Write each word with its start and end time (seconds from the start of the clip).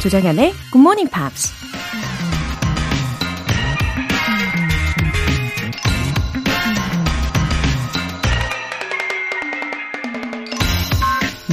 조정연의 0.00 0.54
Good 0.72 0.78
Morning 0.78 1.10
Pops. 1.10 1.52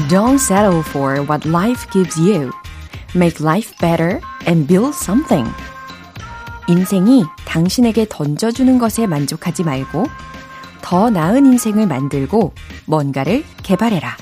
Don't 0.10 0.40
settle 0.40 0.80
for 0.80 1.20
what 1.28 1.46
life 1.46 1.90
gives 1.92 2.18
you. 2.18 2.52
Make 3.14 3.44
life 3.44 3.76
better 3.82 4.22
and 4.48 4.66
build 4.66 4.96
something. 4.96 5.52
인생이 6.70 7.26
당신에게 7.46 8.06
던져주는 8.10 8.78
것에 8.80 9.08
만족하지 9.08 9.66
말고 9.66 10.06
더 10.82 11.10
나은 11.10 11.46
인생을 11.46 11.86
만들고 11.86 12.54
뭔가를 12.86 13.44
개발해라. 13.64 14.16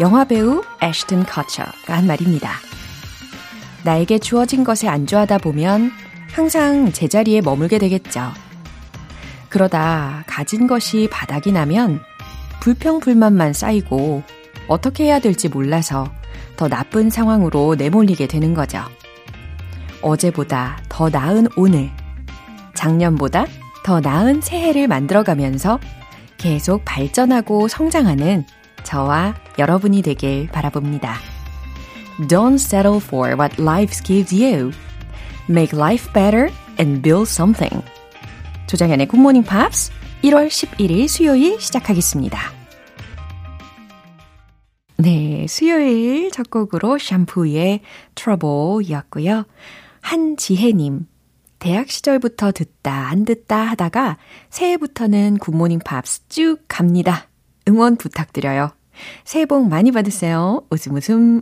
영화배우 0.00 0.62
애쉬튼 0.82 1.24
커처가 1.24 1.96
한 1.96 2.06
말입니다. 2.06 2.65
나에게 3.86 4.18
주어진 4.18 4.64
것에 4.64 4.88
안주하다 4.88 5.38
보면 5.38 5.92
항상 6.32 6.90
제자리에 6.90 7.40
머물게 7.40 7.78
되겠죠. 7.78 8.32
그러다 9.48 10.24
가진 10.26 10.66
것이 10.66 11.08
바닥이 11.10 11.52
나면 11.52 12.00
불평불만만 12.60 13.52
쌓이고 13.52 14.24
어떻게 14.66 15.04
해야 15.04 15.20
될지 15.20 15.48
몰라서 15.48 16.10
더 16.56 16.68
나쁜 16.68 17.10
상황으로 17.10 17.76
내몰리게 17.76 18.26
되는 18.26 18.54
거죠. 18.54 18.82
어제보다 20.02 20.78
더 20.88 21.08
나은 21.08 21.46
오늘, 21.56 21.90
작년보다 22.74 23.46
더 23.84 24.00
나은 24.00 24.40
새해를 24.40 24.88
만들어가면서 24.88 25.78
계속 26.38 26.84
발전하고 26.84 27.68
성장하는 27.68 28.44
저와 28.82 29.36
여러분이 29.60 30.02
되길 30.02 30.48
바라봅니다. 30.48 31.35
Don't 32.18 32.58
settle 32.58 33.00
for 33.00 33.36
what 33.36 33.58
life 33.58 34.02
gives 34.02 34.32
you. 34.32 34.72
Make 35.48 35.76
life 35.76 36.10
better 36.14 36.50
and 36.80 37.02
build 37.02 37.28
something. 37.28 37.84
조장현의 38.66 39.06
굿모닝 39.08 39.44
팝스 39.44 39.92
1월 40.22 40.48
11일 40.48 41.08
수요일 41.08 41.60
시작하겠습니다. 41.60 42.38
네, 44.98 45.46
수요일 45.46 46.30
첫 46.30 46.48
곡으로 46.50 46.98
샴푸의 46.98 47.80
Trouble이었고요. 48.14 49.44
한지혜님, 50.00 51.06
대학 51.58 51.90
시절부터 51.90 52.52
듣다 52.52 53.08
안 53.08 53.24
듣다 53.24 53.58
하다가 53.58 54.16
새해부터는 54.48 55.36
굿모닝 55.38 55.80
팝스 55.84 56.28
쭉 56.28 56.58
갑니다. 56.66 57.28
응원 57.68 57.96
부탁드려요. 57.96 58.70
새해 59.24 59.46
복 59.46 59.68
많이 59.68 59.92
받으세요. 59.92 60.62
웃음 60.70 60.94
웃음. 60.94 61.40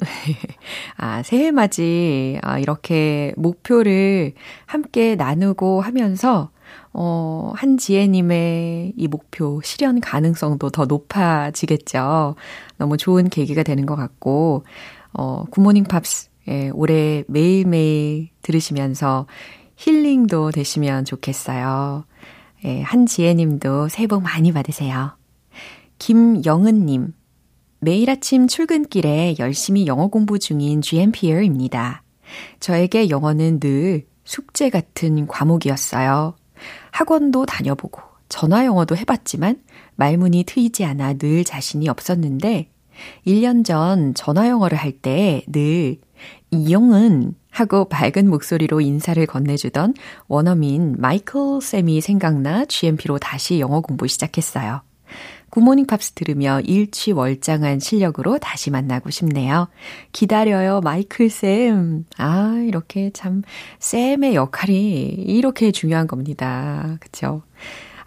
아, 0.96 1.22
새해 1.22 1.50
맞이, 1.50 2.38
아, 2.42 2.58
이렇게 2.58 3.32
목표를 3.36 4.32
함께 4.66 5.14
나누고 5.14 5.80
하면서, 5.80 6.50
어, 6.92 7.52
한지혜님의 7.56 8.94
이 8.96 9.08
목표 9.08 9.60
실현 9.62 10.00
가능성도 10.00 10.70
더 10.70 10.86
높아지겠죠. 10.86 12.36
너무 12.78 12.96
좋은 12.96 13.28
계기가 13.28 13.62
되는 13.62 13.86
것 13.86 13.96
같고, 13.96 14.64
어, 15.12 15.44
굿모닝 15.50 15.84
팝스 15.84 16.30
예, 16.48 16.70
올해 16.74 17.24
매일매일 17.26 18.28
들으시면서 18.42 19.26
힐링도 19.76 20.50
되시면 20.50 21.04
좋겠어요. 21.04 22.04
예, 22.64 22.82
한지혜 22.82 23.34
님도 23.34 23.88
새해 23.88 24.06
복 24.06 24.22
많이 24.22 24.52
받으세요. 24.52 25.16
김영은 25.98 26.86
님. 26.86 27.12
매일 27.84 28.08
아침 28.08 28.48
출근길에 28.48 29.36
열심히 29.38 29.86
영어 29.86 30.06
공부 30.06 30.38
중인 30.38 30.80
GMPR입니다. 30.80 32.02
저에게 32.58 33.10
영어는 33.10 33.60
늘 33.60 34.06
숙제 34.24 34.70
같은 34.70 35.26
과목이었어요. 35.26 36.34
학원도 36.92 37.44
다녀보고 37.44 38.00
전화 38.30 38.64
영어도 38.64 38.96
해봤지만 38.96 39.60
말문이 39.96 40.44
트이지 40.44 40.82
않아 40.86 41.14
늘 41.18 41.44
자신이 41.44 41.90
없었는데 41.90 42.70
1년 43.26 43.66
전 43.66 44.14
전화 44.14 44.48
영어를 44.48 44.78
할 44.78 45.02
때 45.02 45.44
늘 45.46 45.98
Hi 46.52 46.69
영은 46.69 47.34
하고 47.50 47.84
밝은 47.90 48.30
목소리로 48.30 48.80
인사를 48.80 49.26
건네주던 49.26 49.92
원어민 50.26 50.96
마이클 50.98 51.60
쌤이 51.60 52.00
생각나 52.00 52.64
GMP로 52.64 53.18
다시 53.18 53.60
영어 53.60 53.82
공부 53.82 54.06
시작했어요. 54.06 54.80
굿모닝 55.54 55.86
팝스 55.86 56.14
들으며 56.14 56.58
일취월장한 56.62 57.78
실력으로 57.78 58.38
다시 58.38 58.72
만나고 58.72 59.10
싶네요. 59.10 59.68
기다려요, 60.10 60.80
마이클 60.80 61.30
쌤. 61.30 62.06
아, 62.18 62.60
이렇게 62.66 63.10
참, 63.14 63.42
쌤의 63.78 64.34
역할이 64.34 65.10
이렇게 65.10 65.70
중요한 65.70 66.08
겁니다. 66.08 66.96
그쵸? 66.98 67.42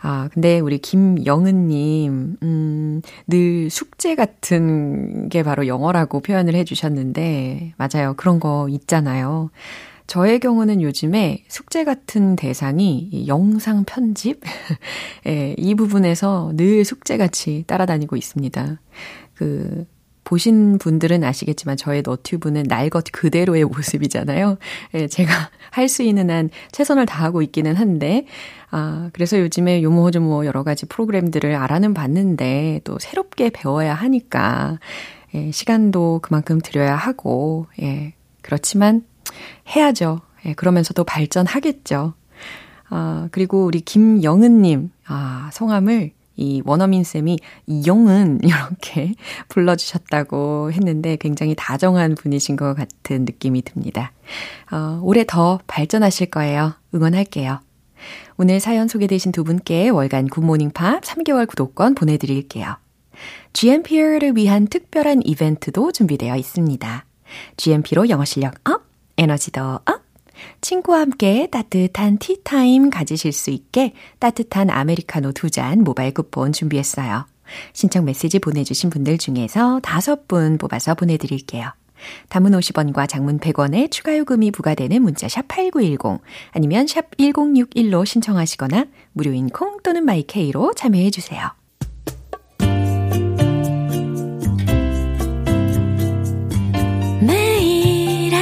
아, 0.02 0.28
근데 0.34 0.60
우리 0.60 0.80
김영은님, 0.80 2.36
음, 2.44 3.02
늘 3.28 3.70
숙제 3.70 4.16
같은 4.16 5.30
게 5.30 5.42
바로 5.42 5.68
영어라고 5.68 6.20
표현을 6.20 6.54
해주셨는데, 6.54 7.76
맞아요. 7.78 8.14
그런 8.18 8.42
거 8.42 8.68
있잖아요. 8.70 9.52
저의 10.08 10.40
경우는 10.40 10.82
요즘에 10.82 11.44
숙제 11.50 11.84
같은 11.84 12.36
대상이 12.38 13.26
영상 13.28 13.84
편집? 13.84 14.42
예, 15.28 15.54
이 15.58 15.76
부분에서 15.76 16.54
늘 16.56 16.86
숙제같이 16.86 17.66
따라다니고 17.68 18.16
있습니다. 18.16 18.80
그, 19.36 19.86
보신 20.24 20.78
분들은 20.78 21.24
아시겠지만 21.24 21.78
저의 21.78 22.02
너튜브는 22.06 22.64
날 22.64 22.90
것 22.90 23.06
그대로의 23.12 23.64
모습이잖아요. 23.66 24.58
예, 24.96 25.08
제가 25.08 25.32
할 25.72 25.88
수 25.90 26.04
있는 26.04 26.30
한 26.30 26.50
최선을 26.72 27.06
다하고 27.06 27.42
있기는 27.42 27.76
한데, 27.76 28.26
아, 28.72 29.10
그래서 29.14 29.40
요즘에 29.40 29.82
요모조모 29.84 30.46
여러 30.46 30.64
가지 30.64 30.86
프로그램들을 30.86 31.54
알아는 31.56 31.94
봤는데 31.94 32.82
또 32.86 32.98
새롭게 33.00 33.50
배워야 33.50 33.94
하니까, 33.94 34.80
예, 35.36 35.52
시간도 35.52 36.20
그만큼 36.24 36.60
들여야 36.64 36.96
하고, 36.96 37.68
예, 37.82 38.14
그렇지만 38.42 39.04
해야죠. 39.76 40.22
예, 40.46 40.54
그러면서도 40.54 41.04
발전하겠죠. 41.04 42.14
아, 42.90 43.28
그리고 43.32 43.66
우리 43.66 43.82
김영은님, 43.82 44.92
아, 45.08 45.50
성함을 45.54 46.12
이 46.38 46.62
원어민 46.66 47.04
쌤이 47.04 47.40
이영은 47.66 48.42
이렇게 48.44 49.14
불러주셨다고 49.50 50.72
했는데 50.72 51.16
굉장히 51.18 51.56
다정한 51.58 52.16
분이신 52.16 52.56
것 52.56 52.76
같은 52.76 53.26
느낌이 53.26 53.64
듭니다. 53.64 54.12
어, 54.72 55.00
올해 55.02 55.26
더 55.28 55.60
발전하실 55.68 56.30
거예요. 56.30 56.74
응원할게요. 56.94 57.60
오늘 58.38 58.60
사연 58.60 58.88
소개되신 58.88 59.32
두 59.32 59.44
분께 59.44 59.90
월간 59.90 60.28
굿모닝 60.28 60.72
팝 60.72 61.02
3개월 61.02 61.48
구독권 61.48 61.96
보내드릴게요. 61.96 62.78
GMP를 63.54 64.36
위한 64.36 64.68
특별한 64.68 65.22
이벤트도 65.26 65.92
준비되어 65.92 66.36
있습니다. 66.36 67.06
GMP로 67.58 68.10
영어 68.10 68.24
실력 68.26 68.54
up, 68.70 68.87
에너지도 69.18 69.62
up, 69.62 70.02
친구와 70.62 71.00
함께 71.00 71.48
따뜻한 71.52 72.20
티타임 72.20 72.90
가지실 72.90 73.32
수 73.32 73.50
있게 73.50 73.94
따뜻한 74.20 74.70
아메리카노 74.70 75.32
두 75.32 75.50
잔 75.50 75.84
모바일 75.84 76.14
쿠폰 76.14 76.54
준비했어요. 76.54 77.26
신청 77.74 78.06
메시지 78.06 78.40
보내주신 78.40 78.90
분들 78.90 79.18
중에서 79.18 79.80
다섯 79.82 80.28
분 80.28 80.58
뽑아서 80.58 80.96
보내드릴게요. 80.96 81.72
단문 82.30 82.52
50원과 82.52 83.10
장문 83.10 83.40
100원의 83.40 83.90
추가 83.90 84.16
요금이 84.16 84.52
부과되는 84.52 85.02
문자 85.02 85.28
샵 85.28 85.48
8910 85.48 86.22
아니면 86.52 86.86
샵 86.86 87.10
1061로 87.18 88.06
신청하시거나 88.06 88.86
무료인 89.14 89.50
콩 89.50 89.82
또는 89.82 90.06
마이케이로 90.06 90.74
참여해 90.76 91.10
주세요. 91.10 91.50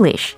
English. 0.00 0.36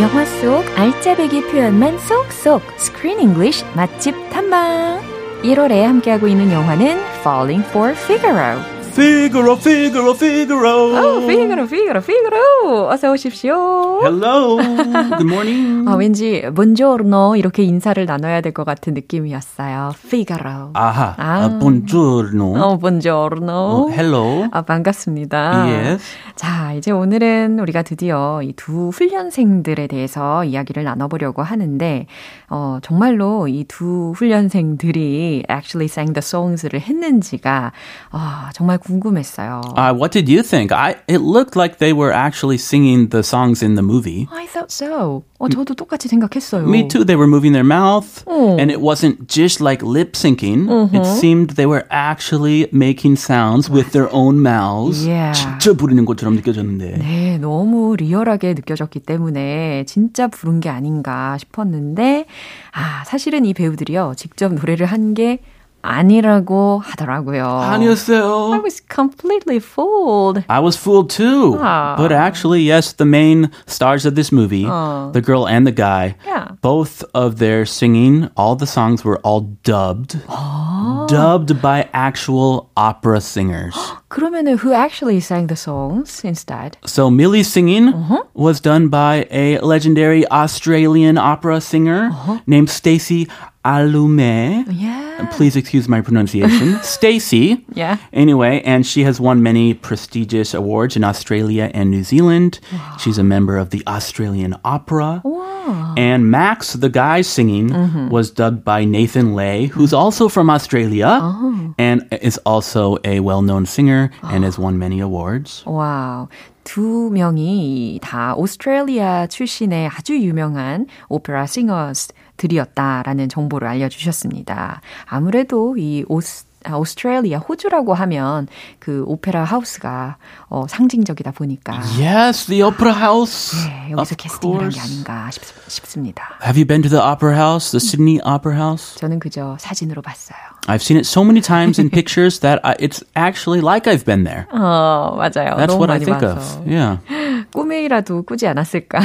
영화 0.00 0.24
속 0.24 0.64
알짜배기 0.76 1.42
표현만 1.48 1.98
쏙쏙 1.98 2.62
스크린 2.76 3.20
잉글리쉬 3.20 3.64
맛집 3.74 4.14
탐방 4.30 5.00
1월에 5.42 5.82
함께하고 5.82 6.26
있는 6.26 6.50
영화는 6.50 6.98
Falling 7.20 7.64
for 7.68 7.92
Figaro 7.92 8.77
Figaro, 8.98 9.54
Figaro, 9.54 10.10
Figaro. 10.12 10.90
Oh, 10.98 11.20
Figaro, 11.24 11.62
Figaro, 11.68 12.00
Figaro. 12.02 12.88
어서 12.90 13.12
오십시오. 13.12 14.00
Hello. 14.02 14.56
Good 14.58 15.22
morning. 15.22 15.88
어, 15.88 15.94
왠지 15.94 16.42
buongiorno 16.50 17.36
이렇게 17.36 17.62
인사를 17.62 18.04
나눠야 18.04 18.40
될 18.40 18.52
것 18.52 18.64
같은 18.64 18.94
느낌이었어요. 18.94 19.92
Figaro. 20.04 20.70
아하. 20.74 21.14
아. 21.16 21.46
Uh, 21.46 21.58
buongiorno. 21.60 22.54
어, 22.60 22.76
buongiorno. 22.76 23.84
Uh, 23.86 23.92
hello. 23.94 24.48
아, 24.50 24.62
반갑습니다. 24.62 25.66
Yes. 25.68 26.02
자, 26.34 26.72
이제 26.72 26.90
오늘은 26.90 27.60
우리가 27.60 27.82
드디어 27.82 28.40
이 28.42 28.52
두 28.56 28.88
훈련생들에 28.88 29.86
대해서 29.86 30.42
이야기를 30.42 30.82
나눠보려고 30.82 31.42
하는데, 31.44 32.06
어, 32.50 32.78
정말로 32.82 33.46
이 33.46 33.64
두 33.68 34.12
훈련생들이 34.16 35.44
actually 35.48 35.84
sang 35.86 36.12
the 36.14 36.18
songs를 36.18 36.80
했는지가, 36.80 37.70
어, 38.10 38.18
정말 38.54 38.78
궁금했어요. 38.87 39.61
Uh, 39.75 39.93
what 39.93 40.11
did 40.11 40.27
you 40.31 40.41
think? 40.43 40.71
I 40.71 40.95
it 41.07 41.19
looked 41.21 41.55
like 41.55 41.77
they 41.79 41.93
were 41.93 42.11
actually 42.13 42.57
singing 42.57 43.09
the 43.09 43.21
songs 43.23 43.61
in 43.63 43.75
the 43.75 43.83
movie. 43.83 44.27
I 44.31 44.45
thought 44.47 44.71
so. 44.71 45.23
어, 45.39 45.49
저도 45.49 45.73
똑같이 45.75 46.07
생각했어요. 46.07 46.67
Me 46.69 46.87
too. 46.87 47.03
They 47.03 47.17
were 47.17 47.27
moving 47.27 47.51
their 47.51 47.67
mouth, 47.67 48.23
Oh. 48.27 48.55
and 48.57 48.71
it 48.71 48.79
wasn't 48.79 49.27
just 49.27 49.59
like 49.59 49.83
lip 49.83 50.13
syncing. 50.15 50.69
Uh-huh. 50.71 50.95
It 50.95 51.05
seemed 51.05 51.55
they 51.59 51.65
were 51.67 51.83
actually 51.91 52.69
making 52.71 53.17
sounds 53.19 53.69
with 53.69 53.91
their 53.91 54.07
own 54.13 54.39
mouths. 54.39 55.05
Yeah. 55.05 55.33
진짜 55.35 55.73
부르는 55.75 56.05
것처럼 56.05 56.35
느껴졌는데. 56.35 56.97
네, 56.99 57.37
너무 57.39 57.95
리얼하게 57.97 58.53
느껴졌기 58.53 59.01
때문에 59.01 59.83
진짜 59.85 60.27
부른 60.29 60.61
게 60.61 60.69
아닌가 60.69 61.37
싶었는데, 61.37 62.25
아, 62.71 63.03
사실은 63.05 63.43
이 63.45 63.53
배우들이요, 63.53 64.13
직접 64.15 64.53
노래를 64.53 64.85
한 64.85 65.13
게 65.13 65.39
아니라고 65.87 66.81
하더라고요. 66.85 67.43
I 67.45 67.75
아니었어요. 67.75 68.63
was 68.63 68.79
completely 68.87 69.59
fooled. 69.59 70.41
I 70.47 70.59
was 70.63 70.77
fooled 70.79 71.09
too. 71.09 71.59
Ah. 71.59 71.95
But 71.97 72.13
actually, 72.13 72.61
yes, 72.63 72.93
the 72.93 73.03
main 73.03 73.51
stars 73.67 74.05
of 74.05 74.15
this 74.15 74.31
movie, 74.31 74.63
Oh. 74.65 75.11
the 75.11 75.19
girl 75.19 75.43
and 75.45 75.67
the 75.67 75.75
guy, 75.75 76.15
Yeah. 76.25 76.55
both 76.63 77.03
of 77.13 77.35
their 77.35 77.65
singing, 77.67 78.29
all 78.39 78.55
the 78.55 78.65
songs 78.65 79.03
were 79.03 79.19
all 79.27 79.51
dubbed. 79.67 80.23
Oh. 80.31 81.05
Dubbed 81.11 81.59
by 81.61 81.89
actual 81.91 82.71
opera 82.77 83.19
singers. 83.19 83.75
그러면은 84.07 84.63
who 84.63 84.71
actually 84.71 85.19
sang 85.19 85.47
the 85.51 85.59
songs 85.59 86.23
instead? 86.23 86.77
So 86.87 87.11
Millie's 87.11 87.51
singing 87.51 87.91
Uh-huh. 87.91 88.23
was 88.33 88.61
done 88.63 88.87
by 88.87 89.27
a 89.29 89.59
legendary 89.59 90.23
Australian 90.31 91.17
opera 91.19 91.59
singer 91.59 92.15
named 92.47 92.69
Stacey 92.71 93.27
Alume. 93.67 94.63
Uh-huh. 94.63 94.71
Yeah. 94.71 95.06
Please 95.31 95.55
excuse 95.55 95.87
my 95.87 96.01
pronunciation. 96.01 96.79
Stacy. 96.83 97.63
Yeah. 97.73 97.97
Anyway, 98.11 98.61
and 98.65 98.85
she 98.85 99.03
has 99.03 99.19
won 99.19 99.41
many 99.41 99.73
prestigious 99.73 100.53
awards 100.53 100.95
in 100.95 101.03
Australia 101.03 101.71
and 101.73 101.89
New 101.91 102.03
Zealand. 102.03 102.59
She's 102.99 103.17
a 103.17 103.23
member 103.23 103.57
of 103.57 103.69
the 103.69 103.81
Australian 103.87 104.55
Opera. 104.65 105.21
Wow. 105.23 105.93
And 105.97 106.29
Max, 106.29 106.73
the 106.73 106.89
guy 106.89 107.21
singing, 107.21 107.69
Mm-hmm. 107.69 108.09
was 108.09 108.31
dubbed 108.31 108.63
by 108.65 108.83
Nathan 108.85 109.33
Lay, 109.33 109.67
who's 109.67 109.93
also 109.93 110.27
from 110.27 110.49
Australia 110.49 111.19
Oh. 111.21 111.73
and 111.77 112.03
is 112.21 112.37
also 112.45 112.97
a 113.05 113.19
well 113.21 113.41
known 113.41 113.65
singer 113.65 114.11
and 114.23 114.43
has 114.43 114.59
won 114.59 114.77
many 114.77 114.99
awards. 114.99 115.63
와우. 115.65 116.27
두 116.63 117.09
명이 117.11 117.99
다 118.01 118.33
오스트레일리아 118.35 119.27
출신의 119.27 119.89
아주 119.89 120.17
유명한 120.19 120.87
오페라 121.09 121.45
싱어스 121.45 122.13
들이었다라는 122.38 123.28
정보를 123.28 123.68
알려주셨습니다. 123.68 124.80
아무래도 125.04 125.76
이 125.76 126.04
오스 126.08 126.46
아, 126.64 126.76
오스트레일리아 126.76 127.38
호주라고 127.38 127.94
하면 127.94 128.48
그 128.80 129.04
오페라 129.06 129.44
하우스가 129.44 130.16
어, 130.48 130.66
상징적이다 130.68 131.30
보니까 131.30 131.74
Yes, 132.00 132.46
the 132.46 132.62
Opera 132.64 132.92
House. 132.94 133.56
네, 133.68 133.92
여기서 133.92 134.00
of 134.02 134.16
캐스팅이란 134.16 134.68
게 134.70 134.74
course. 134.76 134.92
아닌가 134.92 135.30
싶, 135.30 135.42
싶습니다. 135.70 136.36
Have 136.42 136.58
you 136.60 136.66
been 136.66 136.82
to 136.82 136.90
the 136.90 137.00
Opera 137.00 137.34
House, 137.36 137.70
the 137.70 137.78
Sydney 137.80 138.18
Opera 138.26 138.56
House? 138.58 138.96
저는 138.98 139.20
그저 139.20 139.56
사진으로 139.60 140.02
봤어요. 140.02 140.36
I've 140.65 140.81
seen 140.81 140.95
it 140.95 141.05
so 141.05 141.25
many 141.25 141.41
times 141.41 141.77
in 141.77 141.89
pictures 141.89 142.39
that 142.39 142.61
I, 142.63 142.75
it's 142.79 143.03
actually 143.17 143.59
like 143.59 143.85
I've 143.85 144.05
been 144.05 144.23
there. 144.23 144.47
어, 144.53 145.11
맞아요. 145.17 145.57
That's 145.57 145.73
너무 145.75 145.79
what 145.79 145.89
I 145.91 145.99
많이 145.99 146.05
think 146.05 146.19
봐서. 146.23 146.61
of. 146.61 146.67
Yeah. 146.67 146.97
꿈에이라도 147.51 148.23
꾸지 148.23 148.47
않았을까 148.47 148.99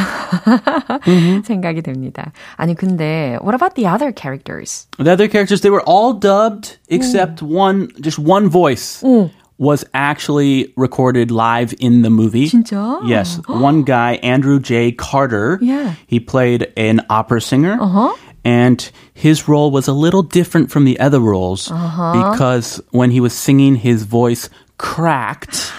생각이 1.44 1.82
됩니다. 1.82 2.32
아니 2.56 2.74
근데 2.76 3.36
what 3.42 3.54
about 3.54 3.74
the 3.74 3.86
other 3.86 4.12
characters? 4.12 4.86
The 4.98 5.10
other 5.10 5.26
characters, 5.28 5.60
they 5.62 5.70
were 5.70 5.82
all 5.86 6.12
dubbed 6.14 6.78
except 6.88 7.42
one, 7.42 7.88
just 8.00 8.18
one 8.18 8.48
voice 8.48 9.02
was 9.58 9.84
actually 9.92 10.72
recorded 10.76 11.32
live 11.32 11.74
in 11.80 12.02
the 12.02 12.10
movie. 12.10 12.46
진짜? 12.48 13.00
Yes. 13.04 13.40
One 13.48 13.82
guy, 13.82 14.14
Andrew 14.22 14.60
J. 14.60 14.92
Carter, 14.92 15.58
Yeah. 15.60 15.94
he 16.06 16.20
played 16.20 16.72
an 16.76 17.02
opera 17.10 17.40
singer. 17.40 17.76
And 18.45 18.91
his 19.13 19.47
role 19.47 19.71
was 19.71 19.87
a 19.87 19.93
little 19.93 20.23
different 20.23 20.69
from 20.69 20.85
the 20.85 20.99
other 20.99 21.19
roles 21.19 21.71
uh-huh. 21.71 22.31
because 22.31 22.81
when 22.91 23.11
he 23.11 23.19
was 23.19 23.33
singing, 23.33 23.75
his 23.75 24.03
voice 24.03 24.49
cracked. 24.77 25.71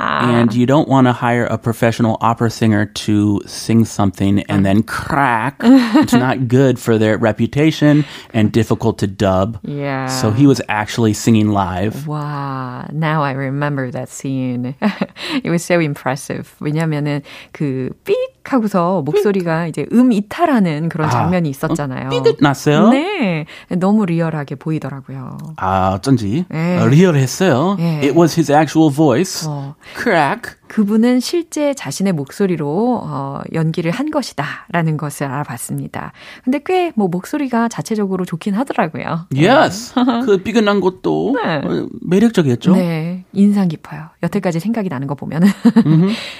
아, 0.00 0.22
And 0.40 0.54
you 0.54 0.66
don't 0.66 0.88
want 0.88 1.06
to 1.06 1.12
hire 1.12 1.44
a 1.44 1.58
professional 1.58 2.16
opera 2.20 2.50
singer 2.50 2.86
to 3.06 3.40
sing 3.46 3.84
something 3.84 4.42
and 4.48 4.64
then 4.64 4.82
crack. 4.82 5.56
it's 5.62 6.12
not 6.14 6.48
good 6.48 6.78
for 6.78 6.98
their 6.98 7.16
reputation 7.18 8.04
and 8.32 8.50
difficult 8.52 8.98
to 8.98 9.06
dub. 9.06 9.58
yeah. 9.62 10.06
So 10.06 10.30
he 10.30 10.46
was 10.46 10.60
actually 10.68 11.12
singing 11.12 11.50
live. 11.50 12.06
와, 12.06 12.90
now 12.92 13.22
I 13.22 13.32
remember 13.32 13.90
that 13.90 14.08
scene. 14.08 14.74
It 15.44 15.50
was 15.50 15.62
so 15.64 15.78
impressive. 15.80 16.54
왜냐면은 16.60 17.22
그 17.52 17.90
삑 18.04 18.16
하고서 18.46 19.02
목소리가 19.02 19.66
이제 19.66 19.86
음 19.92 20.12
이탈하는 20.12 20.88
그런 20.88 21.10
장면이 21.10 21.50
있었잖아요. 21.50 22.10
삐끗 22.10 22.36
났어요? 22.40 22.90
네. 22.90 23.44
너무 23.70 24.06
리얼하게 24.06 24.54
보이더라고요. 24.54 25.36
아, 25.56 25.94
어쩐지 25.96 26.44
네. 26.48 26.78
어, 26.78 26.86
리얼했어요. 26.86 27.76
예. 27.80 27.84
It 28.06 28.14
was 28.16 28.38
his 28.38 28.52
actual 28.52 28.92
voice. 28.94 29.46
어. 29.48 29.74
Crack. 29.95 30.55
그분은 30.67 31.19
실제 31.19 31.73
자신의 31.73 32.13
목소리로 32.13 33.01
어, 33.03 33.41
연기를 33.53 33.91
한 33.91 34.09
것이다라는 34.11 34.97
것을 34.97 35.27
알아봤습니다. 35.27 36.13
근데 36.43 36.59
꽤 36.65 36.91
뭐 36.95 37.07
목소리가 37.07 37.67
자체적으로 37.69 38.25
좋긴 38.25 38.53
하더라고요. 38.55 39.27
Yes. 39.35 39.93
그 40.25 40.37
삐끗난 40.43 40.79
것도 40.81 41.35
네. 41.43 41.55
어, 41.57 41.87
매력적이었죠. 42.01 42.75
네, 42.75 43.25
인상 43.33 43.67
깊어요. 43.67 44.09
여태까지 44.23 44.59
생각이 44.59 44.89
나는 44.89 45.07
거 45.07 45.15
보면은. 45.15 45.47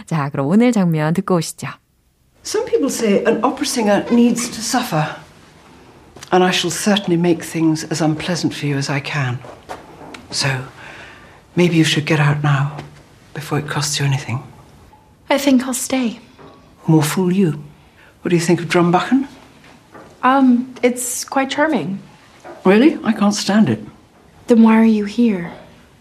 자, 0.05 0.29
그럼 0.29 0.47
오늘 0.47 0.71
장면 0.71 1.13
듣고 1.13 1.35
오시죠. 1.35 1.67
Some 2.43 2.65
people 2.65 2.87
say 2.89 3.23
an 3.27 3.43
opera 3.43 3.63
singer 3.65 4.05
needs 4.11 4.49
to 4.49 4.59
suffer. 4.59 5.05
And 6.33 6.43
I 6.43 6.51
shall 6.51 6.71
certainly 6.71 7.19
make 7.19 7.43
things 7.45 7.85
as 7.91 8.01
unpleasant 8.01 8.55
for 8.55 8.65
you 8.67 8.77
as 8.77 8.89
I 8.91 9.01
can. 9.03 9.37
So, 10.31 10.47
maybe 11.57 11.75
you 11.75 11.83
should 11.83 12.07
get 12.07 12.21
out 12.21 12.41
now, 12.41 12.77
before 13.33 13.59
it 13.59 13.67
costs 13.67 13.99
you 13.99 14.05
anything. 14.05 14.43
I 15.29 15.37
think 15.37 15.63
I'll 15.63 15.73
stay. 15.73 16.19
More 16.87 17.03
fool 17.03 17.31
you. 17.31 17.63
What 18.21 18.29
do 18.29 18.35
you 18.35 18.41
think 18.41 18.59
of 18.59 18.67
Drumbachen? 18.67 19.27
Um, 20.23 20.73
it's 20.83 21.23
quite 21.23 21.49
charming. 21.49 21.99
Really? 22.65 22.99
I 23.03 23.11
can't 23.13 23.33
stand 23.33 23.69
it. 23.69 23.79
Then 24.47 24.61
why 24.63 24.75
are 24.75 24.85
you 24.85 25.05
here? 25.05 25.51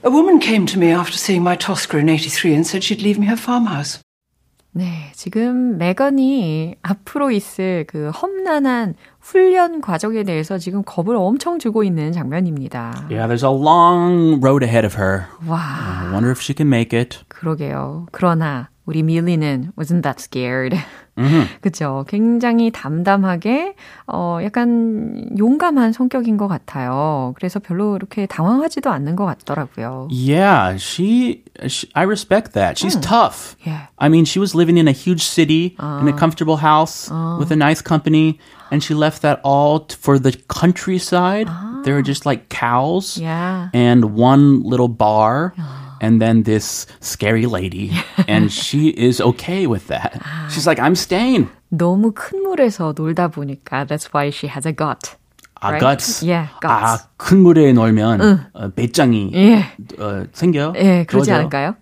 A 0.02 0.10
woman 0.10 0.40
came 0.40 0.66
to 0.66 0.78
me 0.78 0.90
after 0.90 1.16
seeing 1.16 1.42
my 1.42 1.56
Tosca 1.56 1.98
in 1.98 2.08
83 2.08 2.54
and 2.54 2.66
said 2.66 2.82
she'd 2.82 3.02
leave 3.02 3.18
me 3.18 3.26
her 3.26 3.36
farmhouse. 3.36 4.00
네, 4.72 5.10
지금 5.14 5.78
메건이 5.78 6.76
앞으로 6.82 7.32
있을 7.32 7.84
그 7.88 8.10
험난한 8.10 8.94
훈련 9.18 9.80
과정에 9.80 10.22
대해서 10.22 10.58
지금 10.58 10.82
겁을 10.84 11.16
엄청 11.16 11.58
주고 11.58 11.82
있는 11.82 12.12
장면입니다. 12.12 13.06
Yeah, 13.10 13.26
there's 13.26 13.42
a 13.44 13.50
long 13.50 14.40
road 14.40 14.64
ahead 14.64 14.86
of 14.86 14.96
her. 14.96 15.24
와, 15.48 15.58
I 15.58 16.12
wonder 16.12 16.30
if 16.30 16.40
she 16.40 16.54
can 16.56 16.68
make 16.68 16.96
it. 16.96 17.18
그러게요. 17.28 18.06
그러나 18.12 18.70
우리 18.89 19.01
밀리는 19.03 19.71
wasn't 19.77 20.03
that 20.03 20.19
scared. 20.21 20.77
그죠. 21.61 22.03
굉장히 22.09 22.71
담담하게, 22.71 23.75
어, 24.07 24.39
약간 24.43 25.29
용감한 25.37 25.93
성격인 25.93 26.35
것 26.37 26.47
같아요. 26.47 27.33
그래서 27.37 27.59
별로 27.59 27.95
이렇게 27.95 28.25
당황하지도 28.25 28.89
않는 28.91 29.15
것 29.15 29.25
같더라고요. 29.25 30.09
Yeah, 30.11 30.75
she, 30.77 31.43
she 31.67 31.89
I 31.95 32.03
respect 32.05 32.53
that. 32.53 32.77
She's 32.77 32.99
tough. 32.99 33.55
Yeah. 33.65 33.87
I 33.97 34.09
mean, 34.09 34.25
she 34.25 34.39
was 34.39 34.53
living 34.55 34.77
in 34.77 34.87
a 34.87 34.91
huge 34.93 35.23
city 35.23 35.75
in 35.79 36.07
a 36.07 36.13
comfortable 36.13 36.57
house 36.57 37.09
with 37.39 37.49
a 37.51 37.55
nice 37.55 37.81
company 37.81 38.37
and 38.71 38.83
she 38.83 38.93
left 38.93 39.21
that 39.21 39.39
all 39.43 39.79
t- 39.87 39.95
for 39.95 40.19
the 40.19 40.33
countryside. 40.49 41.47
There 41.85 41.95
were 41.95 42.03
just 42.05 42.25
like 42.25 42.49
cows 42.49 43.17
Yeah. 43.17 43.69
and 43.73 44.15
one 44.15 44.63
little 44.63 44.89
bar 44.89 45.53
And 46.00 46.20
then 46.20 46.42
this 46.44 46.86
scary 47.00 47.46
lady, 47.46 47.92
and 48.28 48.50
she 48.50 48.88
is 48.96 49.20
okay 49.20 49.66
with 49.66 49.86
that. 49.88 50.20
She's 50.48 50.66
like, 50.66 50.80
I'm 50.80 50.94
staying. 50.96 51.48
너무 51.72 52.12
큰 52.12 52.42
물에서 52.42 52.94
놀다 52.96 53.28
보니까 53.28 53.86
that's 53.86 54.12
why 54.12 54.28
she 54.30 54.48
has 54.48 54.66
a 54.66 54.72
gut. 54.74 55.16
아, 55.62 55.68
right? 55.72 55.80
guts. 55.80 56.22
Yeah, 56.24 56.48
아, 56.64 56.96
guts. 56.96 57.06
큰 57.18 57.42
물에 57.42 57.72
놀면 57.72 58.48
어, 58.54 58.68
배짱이 58.74 59.30
예. 59.34 59.64
어, 59.98 60.24
생겨. 60.32 60.72
예, 60.76 61.04
그러지 61.06 61.26
좋아져요? 61.28 61.36
않을까요? 61.36 61.74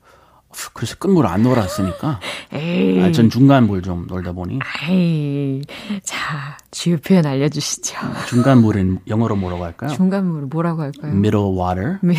그래서 0.72 0.96
큰물안 0.96 1.42
놀았으니까. 1.42 2.18
에이. 2.52 3.00
아, 3.04 3.12
전 3.12 3.30
중간 3.30 3.66
물 3.68 3.80
좀 3.82 4.06
놀다 4.08 4.32
보니 4.32 4.58
에이. 4.88 5.62
자, 6.02 6.56
주요 6.72 6.96
표현 6.96 7.26
알려주시죠. 7.26 7.96
중간 8.26 8.58
물은 8.62 9.00
영어로 9.06 9.36
뭐라고 9.36 9.64
할까요? 9.64 9.90
중간물 9.90 10.46
뭐라고 10.46 10.82
할까요? 10.82 11.12
Middle 11.12 11.54
water. 11.56 11.98
미로. 12.02 12.18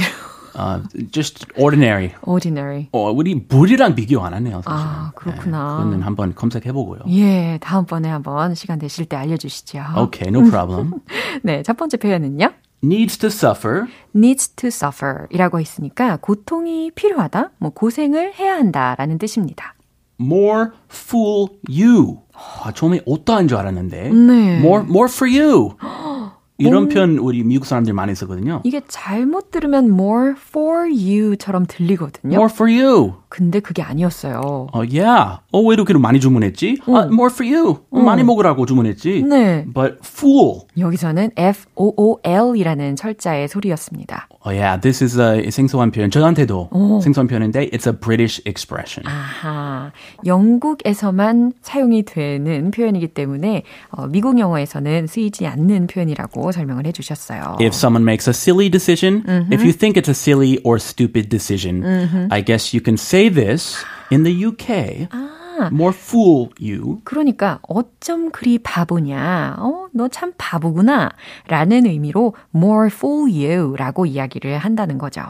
어, 0.55 0.81
just 1.11 1.45
ordinary. 1.57 2.13
ordinary. 2.23 2.87
어, 2.91 3.11
우리 3.11 3.35
물이랑 3.47 3.95
비교 3.95 4.23
안 4.23 4.33
하네요, 4.33 4.61
사실. 4.63 4.87
아, 4.87 5.11
그렇구나. 5.15 5.77
그거는 5.77 6.01
한번 6.01 6.35
검색해 6.35 6.71
보고요. 6.71 7.01
예, 7.09 7.57
다음번에 7.61 8.09
한번 8.09 8.55
시간 8.55 8.79
되실 8.79 9.05
때 9.05 9.15
알려 9.15 9.37
주시죠. 9.37 9.79
Okay, 9.95 10.29
no 10.29 10.49
problem. 10.49 11.01
네, 11.43 11.63
첫 11.63 11.77
번째 11.77 11.97
표현은요. 11.97 12.51
Needs 12.83 13.17
to 13.17 13.27
suffer. 13.27 13.87
needs 14.15 14.49
to 14.55 14.67
suffer 14.67 15.27
이라고 15.31 15.59
했으니까 15.59 16.17
고통이 16.17 16.91
필요하다, 16.91 17.51
뭐 17.57 17.71
고생을 17.71 18.33
해야 18.39 18.55
한다 18.55 18.95
라는 18.97 19.17
뜻입니다. 19.17 19.75
More 20.21 20.69
fool 20.89 21.47
you. 21.69 22.19
아, 22.33 22.71
처음에 22.73 23.01
어떠한 23.05 23.47
줄 23.47 23.57
알았는데. 23.57 24.09
네. 24.09 24.59
More, 24.59 24.85
more 24.85 25.09
for 25.09 25.29
you. 25.29 25.75
이런 26.59 26.89
표현 26.89 27.17
우리 27.17 27.43
미국 27.43 27.65
사람들 27.65 27.93
많이 27.93 28.13
쓰거든요. 28.15 28.61
이게 28.63 28.81
잘못 28.87 29.49
들으면 29.51 29.85
more 29.85 30.33
for 30.37 30.89
you처럼 30.89 31.65
들리거든요. 31.67 32.35
More 32.35 32.51
for 32.51 32.71
you. 32.71 33.13
근데 33.29 33.59
그게 33.59 33.81
아니었어요. 33.81 34.67
어, 34.73 34.79
yeah. 34.79 35.39
어, 35.51 35.61
왜 35.61 35.73
이렇게 35.73 35.93
많이 35.93 36.19
주문했지? 36.19 36.79
아, 36.87 37.05
more 37.11 37.31
for 37.31 37.45
you. 37.45 37.77
어, 37.91 37.99
많이 37.99 38.23
먹으라고 38.23 38.65
주문했지. 38.65 39.23
네. 39.23 39.65
But 39.73 39.97
fool. 40.03 40.61
여기서는 40.77 41.31
F-O-O-L이라는 41.37 42.95
철자의 42.95 43.47
소리였습니다. 43.47 44.27
어, 44.41 44.49
yeah, 44.49 44.81
this 44.81 45.03
is 45.03 45.19
a 45.19 45.51
생소한 45.51 45.91
표현. 45.91 46.09
저한테도 46.09 46.69
생소한 47.03 47.27
표현인데, 47.27 47.69
it's 47.69 47.87
a 47.87 47.93
British 47.93 48.41
expression. 48.47 49.05
아하, 49.07 49.91
영국에서만 50.25 51.53
사용이 51.61 52.03
되는 52.03 52.71
표현이기 52.71 53.09
때문에 53.09 53.63
어, 53.91 54.07
미국 54.07 54.39
영어에서는 54.39 55.07
쓰이지 55.07 55.45
않는 55.45 55.87
표현이라고 55.87 56.48
설명을 56.51 56.85
해주셨어요. 56.87 57.57
If 57.59 57.75
someone 57.75 58.03
makes 58.03 58.29
a 58.29 58.33
silly 58.33 58.69
decision, 58.69 59.23
if 59.51 59.61
you 59.63 59.71
think 59.73 59.97
it's 59.99 60.09
a 60.09 60.13
silly 60.15 60.59
or 60.63 60.77
stupid 60.79 61.29
decision, 61.29 61.83
I 62.31 62.43
guess 62.43 62.73
you 62.75 62.81
can 62.83 62.95
say 62.97 63.29
this 63.29 63.75
in 64.11 64.23
the 64.23 64.45
UK. 64.45 65.07
More 65.73 65.91
fool 65.93 66.47
you. 66.61 67.01
그러니까 67.03 67.59
어쩜 67.67 68.31
그리 68.31 68.59
바보냐, 68.59 69.57
어, 69.59 69.87
너 69.93 70.07
참 70.07 70.31
바보구나, 70.37 71.09
라는 71.49 71.85
의미로 71.85 72.33
more 72.55 72.87
fool 72.87 73.29
you라고 73.29 74.05
이야기를 74.05 74.57
한다는 74.57 74.97
거죠. 74.97 75.21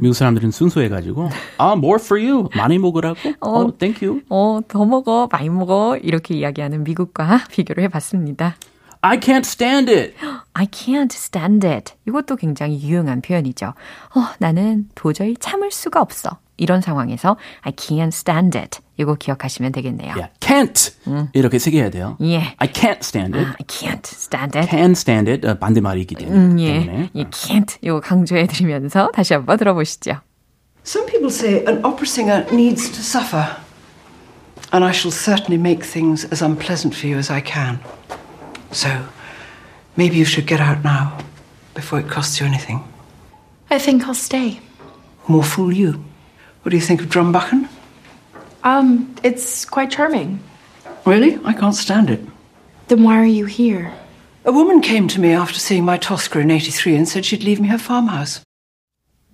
미국 0.00 0.14
사람들은 0.14 0.50
순수해가지고, 0.50 1.28
아, 1.58 1.72
more 1.74 2.02
for 2.02 2.18
you. 2.18 2.48
많이 2.56 2.78
먹으라고? 2.78 3.18
어, 3.40 3.76
thank 3.76 4.08
you. 4.08 4.22
어, 4.30 4.60
더 4.66 4.86
먹어, 4.86 5.28
많이 5.30 5.50
먹어, 5.50 5.98
이렇게 5.98 6.34
이야기하는 6.36 6.82
미국과 6.84 7.40
비교를 7.50 7.84
해봤습니다. 7.84 8.56
I 9.02 9.18
can't 9.18 9.46
stand 9.46 9.90
it. 9.90 10.14
I 10.52 10.66
can't 10.66 11.12
stand 11.12 11.66
it. 11.66 11.94
이것도 12.06 12.36
굉장히 12.36 12.80
유용한 12.82 13.22
표현이죠. 13.22 13.68
어, 13.68 14.20
나는 14.38 14.88
도저히 14.94 15.34
참을 15.38 15.70
수가 15.70 16.02
없어. 16.02 16.38
이런 16.58 16.82
상황에서 16.82 17.38
I 17.62 17.72
can't 17.72 18.08
stand 18.08 18.58
it. 18.58 18.80
이거 18.98 19.14
기억하시면 19.14 19.72
되겠네요. 19.72 20.12
Yeah, 20.12 20.28
can't. 20.40 20.92
이렇게 21.32 21.58
쓰게 21.58 21.80
해야 21.80 21.88
돼요. 21.88 22.18
예. 22.20 22.54
I 22.58 22.68
can't 22.68 22.98
stand 23.00 23.38
it. 23.38 23.48
I 23.48 23.66
can't 23.66 24.04
stand 24.04 24.58
it. 24.58 24.68
can 24.68 24.90
stand 24.90 25.30
it. 25.30 25.48
어, 25.48 25.58
반대말이기 25.58 26.16
때문에. 26.16 26.36
음, 26.38 26.60
예. 26.60 27.08
이 27.14 27.24
can't 27.24 27.78
이거 27.80 28.00
강조해드리면서 28.00 29.10
다시 29.14 29.32
한번 29.32 29.56
들어보시죠. 29.56 30.20
Some 30.84 31.06
people 31.10 31.30
say 31.30 31.64
an 31.66 31.78
opera 31.84 32.04
singer 32.04 32.46
needs 32.52 32.90
to 32.90 33.00
suffer. 33.00 33.46
And 34.72 34.84
I 34.84 34.92
shall 34.92 35.10
certainly 35.10 35.58
make 35.58 35.82
things 35.82 36.28
as 36.30 36.44
unpleasant 36.44 36.94
for 36.94 37.08
you 37.08 37.18
as 37.18 37.32
I 37.32 37.40
can. 37.42 37.80
So, 38.72 39.08
maybe 39.96 40.16
you 40.16 40.24
should 40.24 40.46
get 40.46 40.60
out 40.60 40.84
now, 40.84 41.18
before 41.74 42.00
it 42.00 42.08
costs 42.08 42.40
you 42.40 42.46
anything. 42.46 42.84
I 43.70 43.78
think 43.78 44.06
I'll 44.06 44.14
stay. 44.14 44.60
More 45.28 45.44
fool 45.44 45.72
you. 45.72 46.04
What 46.62 46.70
do 46.70 46.76
you 46.76 46.82
think 46.82 47.00
of 47.00 47.08
Drumbucken? 47.08 47.68
Um, 48.62 49.14
it's 49.22 49.64
quite 49.64 49.90
charming. 49.90 50.40
Really? 51.06 51.38
I 51.44 51.52
can't 51.52 51.74
stand 51.74 52.10
it. 52.10 52.20
Then 52.88 53.02
why 53.02 53.16
are 53.16 53.24
you 53.24 53.46
here? 53.46 53.92
A 54.44 54.52
woman 54.52 54.80
came 54.80 55.08
to 55.08 55.20
me 55.20 55.32
after 55.32 55.58
seeing 55.58 55.84
my 55.84 55.96
Tosca 55.96 56.38
in 56.40 56.50
83 56.50 56.96
and 56.96 57.08
said 57.08 57.24
she'd 57.24 57.44
leave 57.44 57.60
me 57.60 57.68
her 57.68 57.78
farmhouse. 57.78 58.40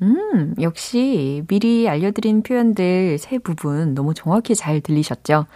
음, 0.02 0.54
역시 0.60 1.42
미리 1.48 1.88
알려드린 1.88 2.42
표현들 2.42 3.16
세 3.18 3.38
부분 3.38 3.94
너무 3.94 4.12
정확히 4.12 4.54
잘 4.54 4.80
들리셨죠? 4.80 5.46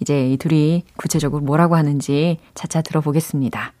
이제 0.00 0.30
이 0.30 0.36
둘이 0.36 0.84
구체적으로 0.96 1.42
뭐라고 1.42 1.74
하는지 1.76 2.38
차차 2.54 2.82
들어보겠습니다. 2.82 3.72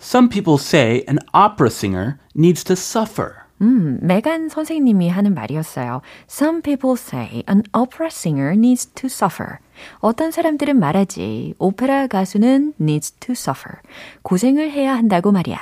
Some 0.00 0.28
people 0.28 0.58
say 0.58 1.04
an 1.08 1.18
opera 1.34 1.68
singer 1.68 2.14
needs 2.36 2.64
to 2.64 2.72
suffer. 2.72 3.32
음, 3.60 3.98
메간 4.00 4.48
선생님이 4.48 5.08
하는 5.08 5.34
말이었어요. 5.34 6.00
Some 6.30 6.62
people 6.62 6.94
say 6.96 7.42
an 7.48 7.62
opera 7.76 8.06
singer 8.06 8.52
needs 8.52 8.86
to 8.94 9.06
suffer. 9.06 9.58
어떤 9.98 10.30
사람들은 10.30 10.78
말하지. 10.78 11.54
오페라 11.58 12.06
가수는 12.06 12.74
needs 12.80 13.12
to 13.18 13.32
suffer. 13.32 13.78
고생을 14.22 14.70
해야 14.70 14.94
한다고 14.94 15.32
말이야. 15.32 15.58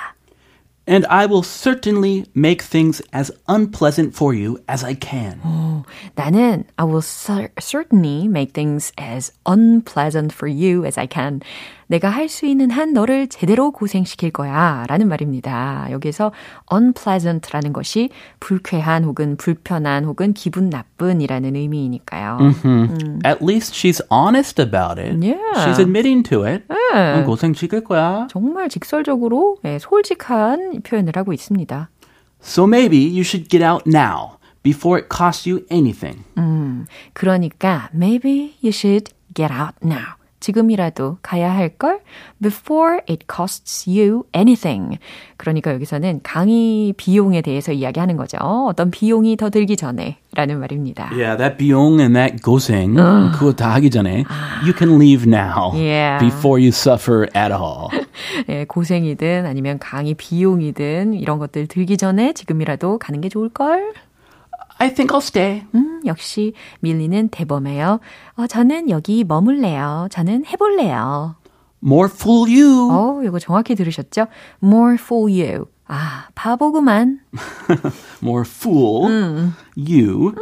And 0.87 1.05
I 1.07 1.27
will 1.27 1.43
certainly 1.43 2.27
make 2.35 2.63
things 2.63 3.03
as 3.13 3.31
unpleasant 3.49 4.15
for 4.15 4.33
you 4.33 4.63
as 4.69 4.85
I 4.85 4.95
can. 4.95 5.41
Oh, 5.77 5.85
나는 6.17 6.65
I 6.79 6.85
will 6.85 7.03
cer- 7.03 7.53
certainly 7.61 8.29
make 8.29 8.53
things 8.53 8.93
as 8.97 9.31
unpleasant 9.45 10.33
for 10.33 10.47
you 10.47 10.87
as 10.87 10.97
I 10.97 11.07
can. 11.07 11.43
내가 11.89 12.09
할 12.09 12.29
수 12.29 12.47
있는 12.47 12.71
한 12.71 12.93
너를 12.93 13.29
제대로 13.29 13.71
고생시킬 13.71 14.33
거야. 14.33 14.85
라는 14.89 15.09
말입니다. 15.09 15.87
여기서 15.93 16.33
unpleasant라는 16.73 17.73
것이 17.73 18.11
불쾌한 18.41 19.05
혹은 19.05 19.37
불편한 19.37 20.05
혹은 20.05 20.33
기분 20.35 20.69
나쁜이라는 20.69 21.55
의미이니까요. 21.55 22.39
At 23.25 23.39
least 23.45 23.75
she's 23.75 24.01
honest 24.11 24.61
about 24.61 25.01
it. 25.01 25.17
Yeah. 25.25 25.39
She's 25.65 25.79
admitting 25.79 26.25
to 26.29 26.45
it. 26.45 26.65
어, 26.69 27.25
고생 27.25 27.55
시킬 27.55 27.85
거야. 27.85 28.27
정말 28.31 28.69
직설적으로 28.69 29.59
예, 29.65 29.79
솔직한 29.79 30.83
표현을 30.83 31.13
하고 31.15 31.33
있습니다. 31.33 31.89
So 32.43 32.65
maybe 32.67 32.99
you 33.07 33.21
should 33.21 33.49
get 33.49 33.65
out 33.65 33.85
now 33.87 34.39
before 34.63 35.01
it 35.01 35.09
costs 35.09 35.49
you 35.49 35.65
anything. 35.71 36.25
그러니까 37.13 37.89
maybe 37.95 38.55
you 38.63 38.71
should 38.71 39.13
get 39.35 39.53
out 39.53 39.75
now. 39.83 40.16
지금이라도 40.41 41.19
가야 41.23 41.53
할 41.55 41.71
걸 41.79 42.01
before 42.43 43.01
it 43.09 43.27
costs 43.31 43.89
you 43.89 44.25
anything. 44.35 44.99
그러니까 45.37 45.73
여기서는 45.73 46.21
강의 46.23 46.93
비용에 46.97 47.43
대해서 47.43 47.73
이야기하는 47.73 48.17
거죠. 48.17 48.39
어떤 48.39 48.91
비용이 48.91 49.37
더 49.37 49.51
들기 49.51 49.77
전에 49.77 50.19
라는 50.35 50.61
말입니다. 50.61 51.09
Yeah, 51.13 51.37
that 51.39 51.57
비용 51.57 51.99
and 52.01 52.15
that 52.15 52.43
고생 52.43 52.95
그거 52.95 53.53
다 53.53 53.75
하기 53.75 53.91
전에 53.91 54.25
you 54.63 54.73
can 54.77 54.95
leave 55.01 55.25
now 55.27 55.73
Yeah. 55.75 56.19
before 56.25 56.61
you 56.61 56.69
suffer 56.69 57.27
at 57.35 57.53
all. 57.53 57.89
예, 58.49 58.65
고생이든 58.67 59.47
아니면 59.47 59.79
강의 59.79 60.15
비용이든 60.15 61.15
이런 61.15 61.39
것들 61.39 61.67
들기 61.67 61.97
전에 61.97 62.33
지금이라도 62.35 62.99
가는 62.99 63.21
게 63.21 63.29
좋을 63.29 63.49
걸. 63.49 63.93
I 64.79 64.93
think 64.95 65.15
I'll 65.15 65.23
stay. 65.23 65.65
음, 65.75 66.03
역시 66.07 66.53
밀리는 66.81 67.29
대범해요. 67.29 68.01
어, 68.37 68.47
저는 68.47 68.91
여기 68.91 69.25
머물래요. 69.25 70.09
저는 70.11 70.45
해볼래요. 70.47 71.37
More 71.85 72.11
fool 72.13 72.51
you. 72.51 72.91
어, 72.91 73.23
이거 73.25 73.39
정확히 73.39 73.75
들으셨죠? 73.75 74.27
More 74.63 74.95
for 74.95 75.31
you. 75.31 75.67
아, 75.87 76.27
바보구만. 76.35 77.21
More 78.23 78.45
fool 78.47 79.53
you. 79.77 80.35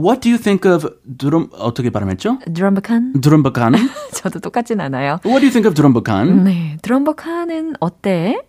What 0.00 0.20
do 0.20 0.30
you 0.30 0.38
think 0.40 0.68
of 0.70 0.88
드럼 1.18 1.48
어떻게 1.52 1.90
발음했죠? 1.90 2.38
드럼버칸? 2.54 3.20
드럼버칸. 3.20 3.74
저도 4.14 4.40
똑같진 4.40 4.80
않아요. 4.80 5.18
What 5.24 5.40
do 5.40 5.46
you 5.46 5.50
think 5.50 5.66
of 5.68 5.74
드럼버칸? 5.74 6.44
네, 6.44 6.76
드럼버칸은 6.82 7.74
어때? 7.80 8.40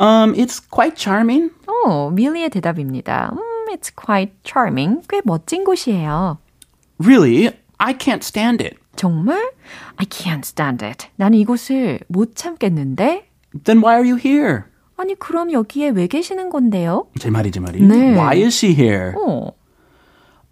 Um, 0.00 0.34
it's 0.34 0.60
quite 0.70 0.94
charming. 0.96 1.50
어, 1.66 2.10
밀리의 2.10 2.50
대답입니다. 2.50 3.32
음, 3.32 3.57
it's 3.71 3.89
quite 3.93 4.31
charming. 4.43 5.01
꽤 5.09 5.21
멋진 5.25 5.63
곳이에요. 5.63 6.37
Really, 6.99 7.51
I 7.79 7.93
can't 7.93 8.23
stand 8.23 8.63
it. 8.63 8.77
정말? 8.95 9.51
I 9.97 10.05
can't 10.05 10.45
stand 10.45 10.85
it. 10.85 11.07
나는 11.15 11.37
이곳을 11.39 11.99
못 12.07 12.35
참겠는데? 12.35 13.27
Then 13.65 13.81
why 13.81 13.95
are 13.95 14.05
you 14.07 14.17
here? 14.17 14.63
아니 14.97 15.15
그럼 15.15 15.51
여기에 15.51 15.89
왜 15.89 16.07
계시는 16.07 16.49
건데요? 16.49 17.07
제 17.19 17.29
말이 17.29 17.51
제 17.51 17.59
말이. 17.59 17.81
네. 17.81 18.13
Why 18.15 18.37
is 18.41 18.55
she 18.55 18.73
here? 18.73 19.13
어. 19.17 19.51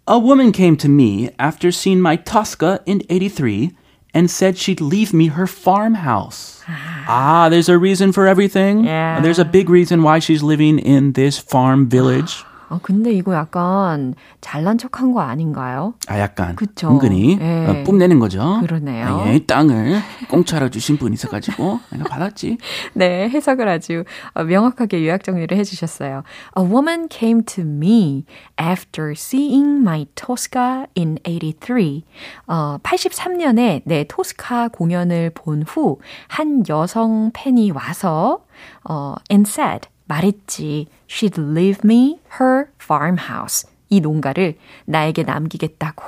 A 0.08 0.18
woman 0.18 0.52
came 0.52 0.76
to 0.78 0.88
me 0.90 1.30
after 1.38 1.70
seeing 1.70 2.00
my 2.00 2.16
Tosca 2.16 2.80
in 2.86 3.02
83 3.08 3.70
and 4.12 4.28
said 4.28 4.58
she'd 4.58 4.80
leave 4.80 5.14
me 5.14 5.28
her 5.28 5.46
farmhouse. 5.46 6.60
ah, 7.06 7.48
there's 7.48 7.68
a 7.68 7.78
reason 7.78 8.10
for 8.12 8.26
everything. 8.26 8.84
Yeah. 8.84 9.20
There's 9.22 9.38
a 9.38 9.44
big 9.44 9.70
reason 9.70 10.02
why 10.02 10.18
she's 10.18 10.42
living 10.42 10.78
in 10.80 11.12
this 11.12 11.38
farm 11.38 11.88
village. 11.88 12.44
아, 12.69 12.79
근데 12.83 13.11
이거 13.13 13.33
약간 13.33 14.13
잘난 14.41 14.77
척한 14.77 15.13
거 15.13 15.21
아닌가요? 15.21 15.93
아, 16.07 16.19
약간. 16.19 16.55
그쵸. 16.55 16.89
은근히 16.91 17.37
예. 17.39 17.65
어, 17.67 17.83
뽐내는 17.85 18.19
거죠. 18.19 18.59
그러네요. 18.61 19.23
예, 19.27 19.39
땅을 19.45 19.99
공짜로 20.29 20.69
주신 20.69 20.97
분이 20.97 21.13
있어가지고 21.13 21.79
내가 21.91 22.03
받았지. 22.05 22.57
네, 22.93 23.29
해석을 23.29 23.67
아주 23.69 24.03
명확하게 24.35 25.05
요약 25.05 25.23
정리를 25.23 25.55
해주셨어요. 25.57 26.23
A 26.57 26.63
woman 26.63 27.07
came 27.09 27.43
to 27.43 27.63
me 27.63 28.25
after 28.61 29.11
seeing 29.15 29.81
my 29.81 30.05
Tosca 30.15 30.85
in 30.97 31.17
83. 31.23 32.03
어, 32.47 32.77
83년에 32.83 33.81
내 33.85 34.03
토스카 34.07 34.69
공연을 34.69 35.31
본 35.33 35.63
후 35.67 35.97
한 36.27 36.63
여성 36.69 37.31
팬이 37.33 37.71
와서 37.71 38.39
어, 38.83 39.15
and 39.31 39.49
said 39.49 39.87
말했지. 40.07 40.87
She'd 41.09 41.39
leave 41.39 41.81
me 41.83 42.19
her 42.39 42.65
farmhouse. 42.81 43.69
이 43.89 43.99
농가를 44.01 44.55
나에게 44.85 45.23
남기겠다고. 45.23 46.03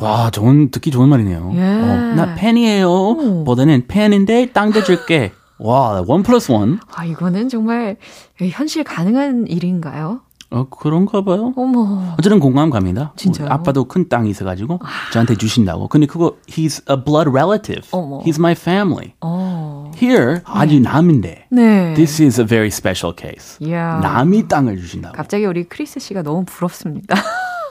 와, 0.00 0.30
좋은, 0.30 0.70
듣기 0.70 0.90
좋은 0.90 1.08
말이네요. 1.08 1.52
예. 1.54 1.60
어, 1.60 2.14
나 2.16 2.34
팬이에요. 2.34 2.88
오. 2.88 3.44
보다는 3.44 3.86
팬인데 3.88 4.52
땅 4.52 4.72
대줄게. 4.72 5.32
와, 5.58 6.02
one 6.06 6.22
plus 6.22 6.50
one. 6.52 6.80
아, 6.94 7.04
이거는 7.04 7.48
정말 7.50 7.96
현실 8.38 8.82
가능한 8.84 9.46
일인가요? 9.48 10.22
어, 10.50 10.66
그런가 10.68 11.22
봐요. 11.22 11.52
어머. 11.56 12.14
어쨌든 12.18 12.40
공감 12.40 12.70
갑니다. 12.70 13.12
진짜요? 13.16 13.48
아빠도 13.48 13.84
큰 13.84 14.08
땅이 14.08 14.30
있어가지고 14.30 14.80
아. 14.82 14.88
저한테 15.12 15.36
주신다고. 15.36 15.86
근데 15.88 16.06
그거, 16.06 16.36
he's 16.48 16.82
a 16.90 16.96
blood 17.02 17.30
relative. 17.30 17.88
어머. 17.92 18.20
He's 18.20 18.38
my 18.38 18.52
family. 18.52 19.12
어. 19.20 19.90
Here, 19.96 20.34
네. 20.34 20.42
아주 20.44 20.80
남인데. 20.80 21.46
네. 21.50 21.94
This 21.94 22.22
is 22.22 22.40
a 22.40 22.46
very 22.46 22.68
special 22.68 23.14
case. 23.16 23.58
Yeah. 23.60 24.02
남이 24.02 24.48
땅을 24.48 24.76
주신다고. 24.76 25.14
갑자기 25.16 25.44
우리 25.46 25.64
크리스 25.68 26.00
씨가 26.00 26.22
너무 26.22 26.44
부럽습니다. 26.44 27.14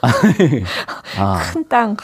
아. 1.18 1.38
큰 1.52 1.68
땅. 1.68 1.96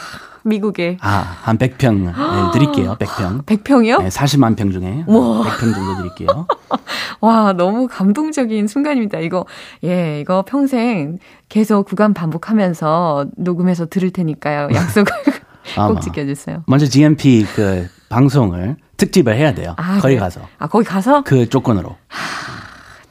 미국에. 0.47 0.97
아, 1.01 1.37
한 1.43 1.57
100평 1.57 2.05
네, 2.05 2.11
드릴게요. 2.53 2.95
100평. 2.99 3.45
100평이요? 3.45 4.03
네, 4.03 4.09
40만 4.09 4.55
평 4.55 4.71
중에 4.71 5.03
와. 5.07 5.43
100평 5.43 5.73
정도 5.73 5.97
드릴게요. 5.97 6.47
와, 7.21 7.53
너무 7.53 7.87
감동적인 7.87 8.67
순간입니다. 8.67 9.19
이거, 9.19 9.45
예, 9.83 10.19
이거 10.21 10.43
평생 10.47 11.17
계속 11.49 11.85
구간 11.85 12.13
반복하면서 12.13 13.27
녹음해서 13.37 13.87
들을 13.87 14.11
테니까요. 14.11 14.69
약속을 14.73 15.11
꼭 15.75 16.01
지켜 16.01 16.25
주세요. 16.25 16.63
먼저 16.67 16.85
GMP 16.85 17.45
그 17.55 17.87
방송을 18.09 18.77
특집을 18.97 19.35
해야 19.35 19.53
돼요. 19.53 19.73
아, 19.77 19.95
거기 19.95 20.13
그래? 20.13 20.17
가서. 20.17 20.41
아, 20.57 20.67
거기 20.67 20.85
가서? 20.85 21.23
그 21.23 21.49
조건으로. 21.49 21.95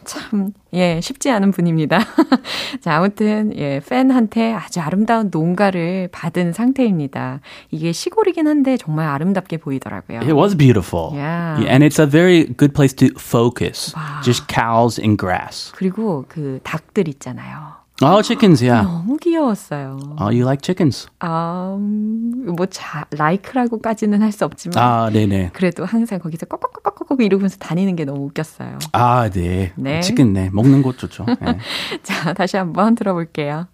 참, 0.07 0.53
예, 0.73 1.01
쉽지 1.01 1.31
않은 1.31 1.51
분입니다. 1.51 1.99
자, 2.81 2.97
아무튼, 2.97 3.53
예, 3.57 3.81
팬한테 3.87 4.53
아주 4.55 4.81
아름다운 4.81 5.29
농가를 5.31 6.09
받은 6.13 6.53
상태입니다. 6.53 7.41
이게 7.71 7.93
시골이긴 7.93 8.47
한데 8.47 8.77
정말 8.77 9.09
아름답게 9.09 9.59
보이더라고요. 9.59 10.21
It 10.21 10.33
was 10.33 10.57
beautiful. 10.57 11.11
Yeah. 11.13 11.61
yeah 11.61 11.73
and 11.73 11.85
it's 11.85 12.01
a 12.01 12.07
very 12.07 12.47
good 12.57 12.73
place 12.73 12.95
to 12.97 13.09
focus. 13.19 13.95
와. 13.95 14.21
Just 14.23 14.47
cows 14.49 15.01
and 15.01 15.19
grass. 15.19 15.73
그리고 15.75 16.25
그 16.29 16.61
닭들 16.63 17.09
있잖아요. 17.09 17.76
Oh, 18.04 18.20
chickens, 18.24 18.64
yeah. 18.64 18.82
너무 18.84 19.18
귀여웠어요. 19.18 20.18
Oh, 20.20 20.30
you 20.34 20.44
like 20.44 20.64
chickens? 20.64 21.06
음, 21.22 22.56
뭐, 22.56 22.66
자, 22.66 23.06
like라고까지는 23.14 24.24
할 24.24 24.32
수 24.32 24.44
없지만. 24.46 24.76
아, 24.84 25.10
네네. 25.12 25.52
그래도 25.54 25.86
항상 25.86 26.18
거기서 26.18 26.48
꺽꺽꺽꺽꺽 26.48 27.22
이러면서 27.22 27.58
다니는 27.58 27.96
게 27.96 28.04
너무 28.06 28.26
웃겼어요. 28.26 28.80
아, 28.94 29.30
네. 29.30 29.74
네. 29.76 30.02
치킨, 30.02 30.34
네. 30.34 30.50
먹는 30.52 30.82
곳 30.82 30.98
좋죠. 30.98 31.28
네. 31.28 31.60
자, 32.02 32.34
다시 32.34 32.58
한번 32.58 32.96
들어볼게요. 32.96 33.68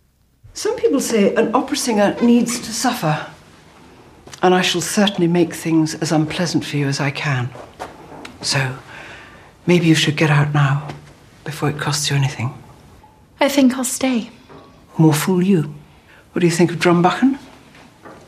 Some 0.53 0.75
people 0.75 0.99
say 0.99 1.33
an 1.37 1.55
opera 1.55 1.75
singer 1.77 2.17
needs 2.21 2.59
to 2.59 2.71
suffer. 2.71 3.15
And 4.43 4.53
I 4.53 4.61
shall 4.61 4.81
certainly 4.83 5.31
make 5.31 5.55
things 5.55 5.95
as 6.01 6.11
unpleasant 6.13 6.65
for 6.67 6.77
you 6.77 6.87
as 6.89 7.01
I 7.01 7.11
can. 7.15 7.49
So, 8.41 8.59
maybe 9.65 9.87
you 9.87 9.95
should 9.95 10.17
get 10.17 10.29
out 10.29 10.53
now, 10.53 10.83
before 11.45 11.69
it 11.71 11.79
costs 11.79 12.11
you 12.11 12.17
anything. 12.17 12.51
I 13.42 13.48
think 13.48 13.76
I'll 13.76 13.82
stay. 13.82 14.30
More 14.98 15.12
fool 15.12 15.42
you. 15.42 15.74
What 16.30 16.40
do 16.42 16.46
you 16.46 16.52
think 16.52 16.70
of 16.70 16.78
Drumbachen? 16.78 17.40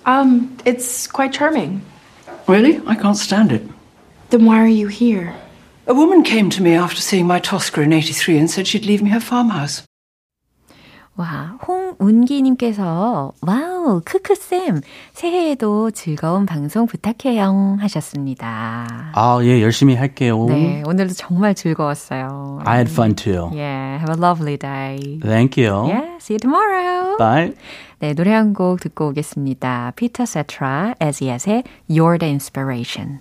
Um, 0.04 0.56
it's 0.64 1.06
quite 1.06 1.32
charming. 1.32 1.82
Really? 2.48 2.80
I 2.84 2.96
can't 2.96 3.16
stand 3.16 3.52
it. 3.52 3.62
Then 4.30 4.44
why 4.44 4.58
are 4.58 4.66
you 4.66 4.88
here? 4.88 5.32
A 5.86 5.94
woman 5.94 6.24
came 6.24 6.50
to 6.50 6.60
me 6.60 6.74
after 6.74 7.00
seeing 7.00 7.28
my 7.28 7.38
Tosca 7.38 7.80
in 7.82 7.92
83 7.92 8.38
and 8.38 8.50
said 8.50 8.66
she'd 8.66 8.86
leave 8.86 9.02
me 9.02 9.10
her 9.10 9.20
farmhouse. 9.20 9.84
와, 11.16 11.56
홍운기님께서, 11.66 13.32
와우, 13.40 14.00
크크쌤, 14.04 14.80
새해에도 15.12 15.92
즐거운 15.92 16.44
방송 16.44 16.86
부탁해요. 16.86 17.76
하셨습니다. 17.80 19.12
아, 19.14 19.38
예, 19.42 19.62
열심히 19.62 19.94
할게요. 19.94 20.44
네, 20.48 20.82
오늘도 20.84 21.14
정말 21.14 21.54
즐거웠어요. 21.54 22.58
I 22.64 22.78
had 22.78 22.90
fun 22.90 23.14
too. 23.14 23.48
Yeah, 23.52 24.00
have 24.00 24.10
a 24.10 24.18
lovely 24.18 24.56
day. 24.58 25.20
Thank 25.22 25.56
you. 25.56 25.86
Yeah, 25.86 26.16
see 26.18 26.34
you 26.34 26.40
tomorrow. 26.40 27.16
Bye. 27.16 27.54
네, 28.00 28.12
노래 28.12 28.32
한 28.32 28.52
곡 28.52 28.80
듣고 28.80 29.08
오겠습니다. 29.10 29.92
Peter 29.94 30.26
Cetera, 30.26 30.94
Eziat의 31.00 31.62
You're 31.88 32.18
the 32.18 32.28
Inspiration. 32.28 33.20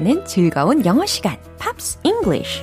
함께하는 0.00 0.24
즐거운 0.24 0.84
영어 0.84 1.06
시간. 1.06 1.36
Pops 1.58 1.98
English. 2.02 2.62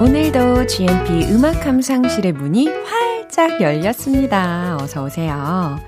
오늘도 0.00 0.66
GMP 0.66 1.32
음악 1.32 1.60
감상실의 1.60 2.32
문이 2.32 2.68
활짝 2.68 3.60
열렸습니다. 3.60 4.76
어서 4.80 5.04
오세요. 5.04 5.78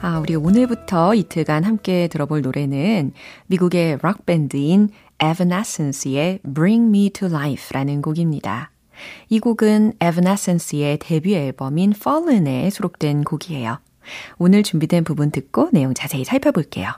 아, 0.00 0.18
우리 0.20 0.36
오늘부터 0.36 1.14
이틀간 1.14 1.64
함께 1.64 2.08
들어볼 2.08 2.42
노래는 2.42 3.12
미국의 3.48 3.98
락 4.02 4.24
밴드인 4.24 4.90
Evanescence의 5.20 6.40
Bring 6.54 6.88
Me 6.88 7.10
to 7.10 7.28
Life라는 7.28 8.00
곡입니다. 8.00 8.70
이 9.28 9.40
곡은 9.40 9.94
Evanescence의 10.02 10.98
데뷔 10.98 11.34
앨범인 11.34 11.92
Fallen에 11.96 12.70
수록된 12.70 13.24
곡이에요. 13.24 13.78
오늘 14.38 14.62
준비된 14.62 15.04
부분 15.04 15.30
듣고 15.30 15.68
내용 15.72 15.94
자세히 15.94 16.24
살펴볼게요. 16.24 16.92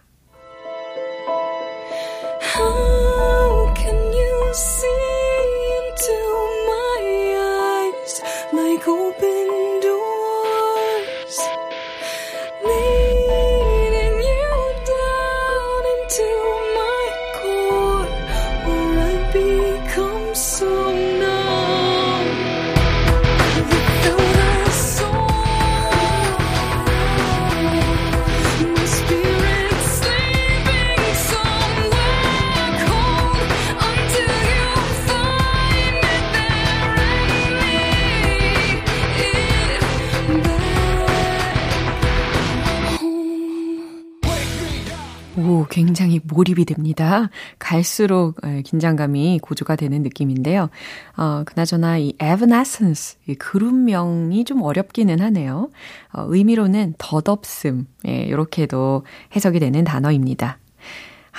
오, 45.42 45.64
굉장히 45.70 46.20
몰입이 46.22 46.66
됩니다. 46.66 47.31
갈수록 47.59 48.37
긴장감이 48.64 49.38
고조가 49.40 49.76
되는 49.76 50.03
느낌인데요. 50.03 50.68
어, 51.16 51.44
그나저나 51.46 51.96
이 51.96 52.12
evanescence, 52.22 53.18
이 53.26 53.35
그룹명이 53.37 54.44
좀 54.44 54.61
어렵기는 54.61 55.18
하네요. 55.18 55.70
어, 56.12 56.24
의미로는 56.29 56.94
덧없음, 56.98 57.87
예, 58.07 58.24
이렇게도 58.24 59.07
해석이 59.35 59.61
되는 59.61 59.83
단어입니다. 59.83 60.59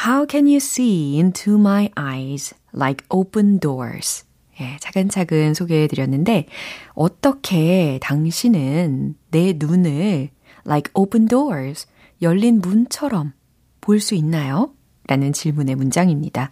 How 0.03 0.25
can 0.27 0.45
you 0.45 0.55
see 0.55 1.17
into 1.17 1.59
my 1.59 1.89
eyes 1.95 2.55
like 2.73 3.05
open 3.09 3.59
doors? 3.59 4.25
예, 4.59 4.77
차근차근 4.79 5.53
소개해 5.53 5.85
드렸는데, 5.85 6.47
어떻게 6.93 7.99
당신은 8.01 9.13
내 9.29 9.53
눈을 9.55 10.29
like 10.65 10.91
open 10.95 11.27
doors, 11.27 11.85
열린 12.23 12.61
문처럼 12.61 13.33
볼 13.82 14.00
수 14.00 14.15
있나요? 14.15 14.74
라는 15.08 15.34
질문의 15.34 15.76
문장입니다. 15.76 16.52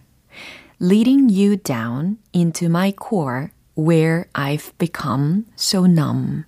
Leading 0.81 1.31
you 1.33 1.57
down 1.57 2.17
into 2.35 2.67
my 2.67 2.93
core 2.99 3.47
where 3.77 4.25
I've 4.33 4.77
become 4.77 5.43
so 5.57 5.85
numb. 5.85 6.43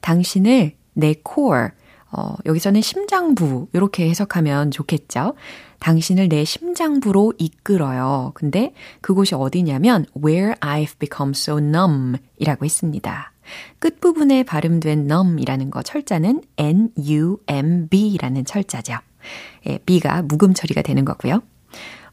당신을 0.00 0.72
내 0.94 1.14
core, 1.26 1.68
어, 2.12 2.34
여기서는 2.44 2.80
심장부, 2.80 3.68
이렇게 3.72 4.08
해석하면 4.10 4.70
좋겠죠? 4.70 5.34
당신을 5.78 6.28
내 6.28 6.44
심장부로 6.44 7.32
이끌어요. 7.38 8.32
근데 8.34 8.74
그곳이 9.00 9.34
어디냐면 9.34 10.04
where 10.22 10.54
I've 10.60 10.98
become 10.98 11.30
so 11.34 11.58
numb 11.58 12.18
이라고 12.36 12.64
했습니다. 12.64 13.32
끝부분에 13.78 14.42
발음된 14.42 15.10
numb이라는 15.10 15.70
거 15.70 15.82
철자는 15.82 16.42
N-U-M-B라는 16.58 18.44
철자죠. 18.44 18.98
예, 19.66 19.78
B가 19.78 20.22
묵음 20.22 20.54
처리가 20.54 20.82
되는 20.82 21.04
거고요. 21.04 21.42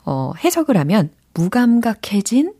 어, 0.05 0.33
해석을 0.43 0.77
하면 0.77 1.11
무감각해진 1.33 2.53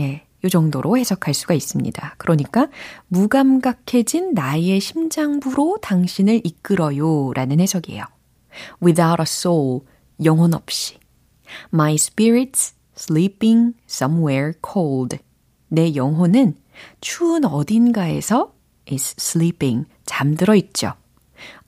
예, 0.00 0.26
요 0.44 0.48
정도로 0.48 0.98
해석할 0.98 1.32
수가 1.34 1.54
있습니다. 1.54 2.14
그러니까 2.18 2.68
무감각해진 3.08 4.34
나의 4.34 4.80
심장부로 4.80 5.78
당신을 5.80 6.42
이끌어요 6.44 7.32
라는 7.34 7.60
해석이에요. 7.60 8.04
Without 8.82 9.20
a 9.20 9.24
soul, 9.24 9.80
영혼 10.24 10.54
없이. 10.54 10.98
My 11.72 11.94
spirit's 11.94 12.74
sleeping 12.96 13.74
somewhere 13.88 14.52
cold. 14.64 15.18
내 15.68 15.94
영혼은 15.94 16.56
추운 17.00 17.44
어딘가에서 17.44 18.52
is 18.90 19.14
sleeping, 19.18 19.86
잠들어 20.04 20.54
있죠. 20.56 20.92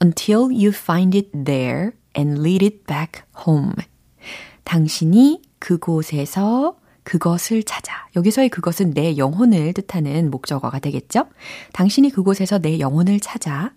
Until 0.02 0.52
you 0.52 0.68
find 0.68 1.16
it 1.16 1.30
there 1.32 1.92
and 2.16 2.40
lead 2.40 2.64
it 2.64 2.84
back 2.86 3.22
home. 3.46 3.72
당신이 4.64 5.42
그곳에서 5.58 6.76
그것을 7.02 7.62
찾아. 7.62 8.08
여기서의 8.16 8.48
그것은 8.48 8.92
내 8.92 9.16
영혼을 9.16 9.72
뜻하는 9.72 10.30
목적어가 10.30 10.80
되겠죠? 10.80 11.26
당신이 11.72 12.10
그곳에서 12.10 12.58
내 12.58 12.80
영혼을 12.80 13.20
찾아 13.20 13.72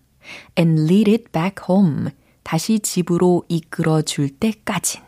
and 0.58 0.82
lead 0.84 1.12
it 1.12 1.26
back 1.32 1.64
home. 1.70 2.10
다시 2.44 2.80
집으로 2.80 3.44
이끌어 3.48 4.02
줄 4.02 4.30
때까진 4.30 5.02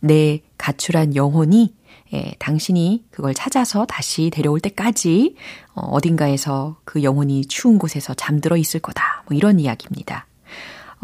내 0.00 0.40
가출한 0.58 1.14
영혼이 1.14 1.74
예, 2.12 2.32
당신이 2.38 3.06
그걸 3.10 3.34
찾아서 3.34 3.86
다시 3.86 4.30
데려올 4.30 4.60
때까지 4.60 5.36
어, 5.74 5.80
어딘가에서 5.80 6.76
그 6.84 7.02
영혼이 7.02 7.46
추운 7.46 7.78
곳에서 7.78 8.14
잠들어 8.14 8.56
있을 8.56 8.80
거다. 8.80 9.24
뭐 9.26 9.36
이런 9.36 9.58
이야기입니다. 9.58 10.26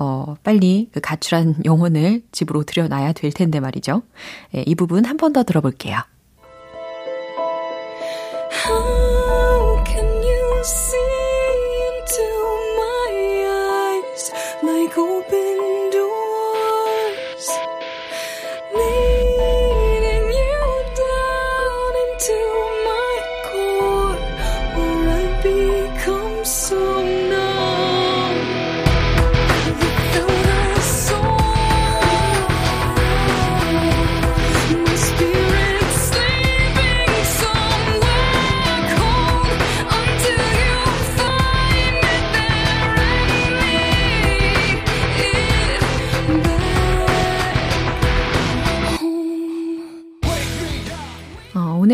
어, 0.03 0.35
빨리 0.43 0.89
그 0.93 1.01
가출한 1.01 1.57
영혼을 1.67 2.23
집으로 2.33 2.63
들여놔야 2.65 3.13
될 3.13 3.31
텐데 3.33 3.61
말이죠. 3.61 4.01
예, 4.55 4.63
이 4.67 4.75
부분 4.75 5.05
한 5.05 5.19
번 5.19 5.35
더 5.35 5.43
들어볼게요. 5.45 5.99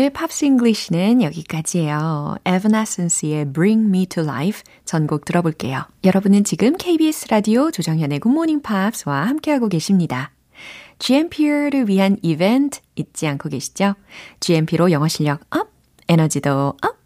오늘 0.07 0.13
Pops 0.13 0.45
English는 0.45 1.21
여기까지예요. 1.21 2.37
Evanescence의 2.45 3.51
Bring 3.51 3.89
Me 3.89 4.05
to 4.05 4.23
Life 4.23 4.61
전곡 4.85 5.25
들어볼게요. 5.25 5.83
여러분은 6.05 6.45
지금 6.45 6.77
KBS 6.77 7.27
라디오 7.27 7.71
조정현의 7.71 8.19
굿모닝 8.19 8.61
팝스와 8.61 9.27
함께하고 9.27 9.67
계십니다. 9.67 10.31
GMP를 10.99 11.89
위한 11.89 12.15
이벤트 12.21 12.79
잊지 12.95 13.27
않고 13.27 13.49
계시죠? 13.49 13.95
GMP로 14.39 14.91
영어 14.91 15.09
실력 15.09 15.41
up, 15.53 15.71
에너지도 16.07 16.75
up! 16.81 16.97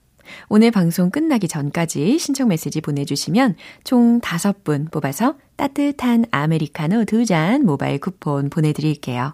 오늘 0.48 0.70
방송 0.70 1.10
끝나기 1.10 1.48
전까지 1.48 2.20
신청 2.20 2.50
메시지 2.50 2.82
보내주시면 2.82 3.56
총 3.84 4.22
5분 4.22 4.92
뽑아서 4.92 5.38
따뜻한 5.56 6.26
아메리카노 6.30 7.06
2잔 7.06 7.64
모바일 7.64 7.98
쿠폰 7.98 8.52
보내드릴게요. 8.52 9.34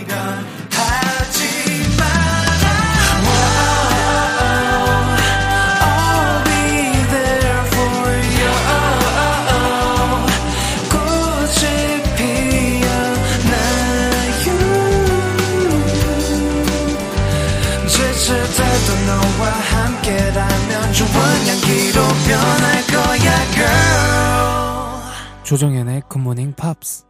향기로 21.91 22.01
변할 22.27 22.81
거야 22.87 23.51
girl. 23.51 25.43
조정연의 25.43 26.03
굿모닝 26.07 26.53
팝스 26.53 27.05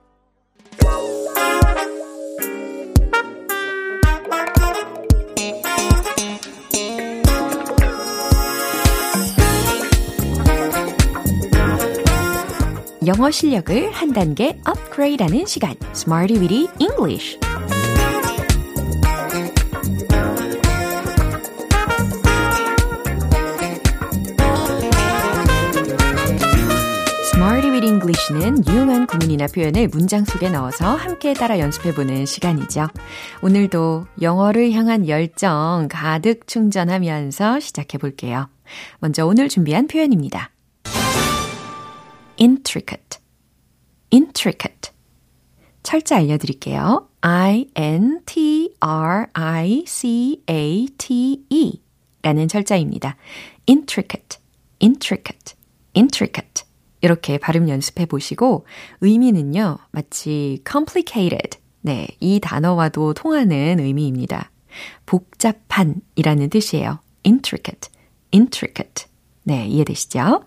영어 13.08 13.32
실력을 13.32 13.92
한 13.92 14.14
단계 14.14 14.60
업그레이드하는 14.64 15.46
시간, 15.48 15.76
Smarty 15.92 16.40
Weedy 16.40 16.68
English. 16.80 17.40
유용한 28.68 29.08
구문이나 29.08 29.48
표현을 29.48 29.88
문장 29.88 30.26
속에 30.26 30.50
넣어서 30.50 30.96
함께 30.96 31.34
따라 31.34 31.60
연습해보는 31.60 32.26
시간이죠. 32.26 32.88
오늘도 33.42 34.08
영어를 34.22 34.72
향한 34.72 35.08
열정 35.08 35.88
가득 35.90 36.48
충전하면서 36.48 37.60
시작해볼게요. 37.60 38.50
먼저 39.00 39.26
오늘 39.26 39.50
준비한 39.50 39.88
표현입니다. 39.88 40.52
intricate, 42.40 43.20
intricate. 44.14 44.92
철자 45.84 46.18
알려드릴게요. 46.18 47.08
I-N-T-R-I-C-A-T-E 47.22 48.72
라는 52.24 52.48
철자입니다. 52.48 53.18
intricate, 53.68 54.40
intricate, 54.82 55.56
intricate. 55.96 56.71
이렇게 57.02 57.38
발음 57.38 57.68
연습해 57.70 58.06
보시고 58.06 58.66
의미는요, 59.02 59.78
마치 59.92 60.64
complicated 60.70 61.60
네, 61.82 62.08
이 62.20 62.40
단어와도 62.40 63.14
통하는 63.14 63.80
의미입니다. 63.80 64.52
복잡한이라는 65.06 66.50
뜻이에요. 66.50 67.00
intricate, 67.26 67.92
intricate. 68.34 69.06
네, 69.44 69.66
이해되시죠? 69.68 70.44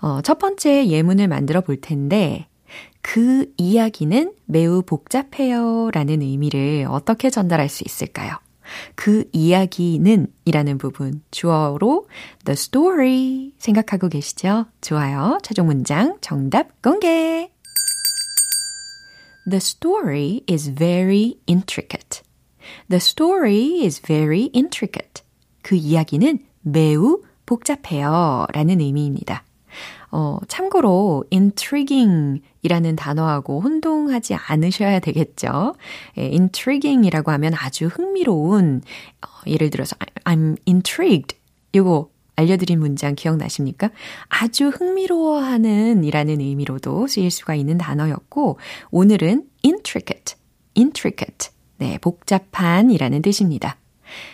어, 0.00 0.20
첫 0.22 0.38
번째 0.38 0.86
예문을 0.88 1.28
만들어 1.28 1.60
볼 1.60 1.80
텐데, 1.80 2.46
그 3.02 3.52
이야기는 3.56 4.32
매우 4.46 4.82
복잡해요 4.82 5.90
라는 5.92 6.22
의미를 6.22 6.86
어떻게 6.88 7.30
전달할 7.30 7.68
수 7.68 7.84
있을까요? 7.86 8.36
그 8.94 9.24
이야기는 9.32 10.26
이라는 10.44 10.78
부분 10.78 11.22
주어로 11.30 12.06
the 12.44 12.54
story 12.54 13.52
생각하고 13.58 14.08
계시죠? 14.08 14.66
좋아요. 14.80 15.38
최종 15.42 15.66
문장 15.66 16.18
정답 16.20 16.80
공개. 16.82 17.50
The 19.48 19.56
story 19.56 20.42
is 20.48 20.74
very 20.74 21.38
intricate. 21.48 22.22
The 22.88 22.98
story 22.98 23.84
is 23.84 24.00
very 24.02 24.50
intricate. 24.54 25.22
그 25.62 25.74
이야기는 25.74 26.38
매우 26.62 27.22
복잡해요. 27.46 28.46
라는 28.52 28.80
의미입니다. 28.80 29.44
어, 30.10 30.38
참고로 30.48 31.24
intriguing 31.32 32.42
이라는 32.62 32.96
단어하고 32.96 33.60
혼동하지 33.60 34.34
않으셔야 34.34 35.00
되겠죠. 35.00 35.74
예, 36.16 36.22
intriguing 36.22 37.06
이라고 37.06 37.30
하면 37.32 37.54
아주 37.54 37.86
흥미로운, 37.86 38.82
어, 39.22 39.28
예를 39.46 39.70
들어서 39.70 39.96
I'm 40.24 40.56
intrigued. 40.66 41.36
이거 41.72 42.10
알려드린 42.36 42.78
문장 42.78 43.14
기억나십니까? 43.14 43.90
아주 44.28 44.68
흥미로워하는 44.68 46.04
이라는 46.04 46.40
의미로도 46.40 47.06
쓰일 47.08 47.30
수가 47.30 47.54
있는 47.54 47.78
단어였고, 47.78 48.58
오늘은 48.90 49.44
intricate, 49.64 50.36
intricate. 50.76 51.50
네, 51.78 51.98
복잡한 51.98 52.90
이라는 52.90 53.22
뜻입니다. 53.22 53.76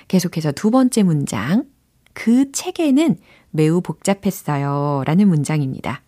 계속해서 0.08 0.52
두 0.52 0.70
번째 0.70 1.02
문장. 1.02 1.64
그 2.12 2.52
책에는 2.52 3.18
매우 3.50 3.80
복잡했어요. 3.80 5.02
라는 5.06 5.28
문장입니다. 5.28 6.02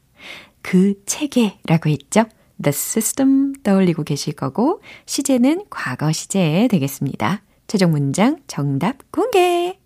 그 0.67 0.95
체계라고 1.07 1.91
했죠? 1.91 2.25
The 2.61 2.71
system 2.71 3.53
떠올리고 3.63 4.03
계실 4.03 4.33
거고, 4.35 4.83
시제는 5.07 5.67
과거 5.71 6.11
시제 6.11 6.67
되겠습니다. 6.69 7.43
최종 7.69 7.93
문장 7.93 8.43
정답 8.49 9.13
공개! 9.13 9.79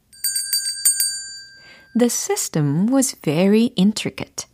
The 1.98 2.06
system 2.06 2.90
was 2.90 3.20
very 3.20 3.74
intricate. 3.78 4.46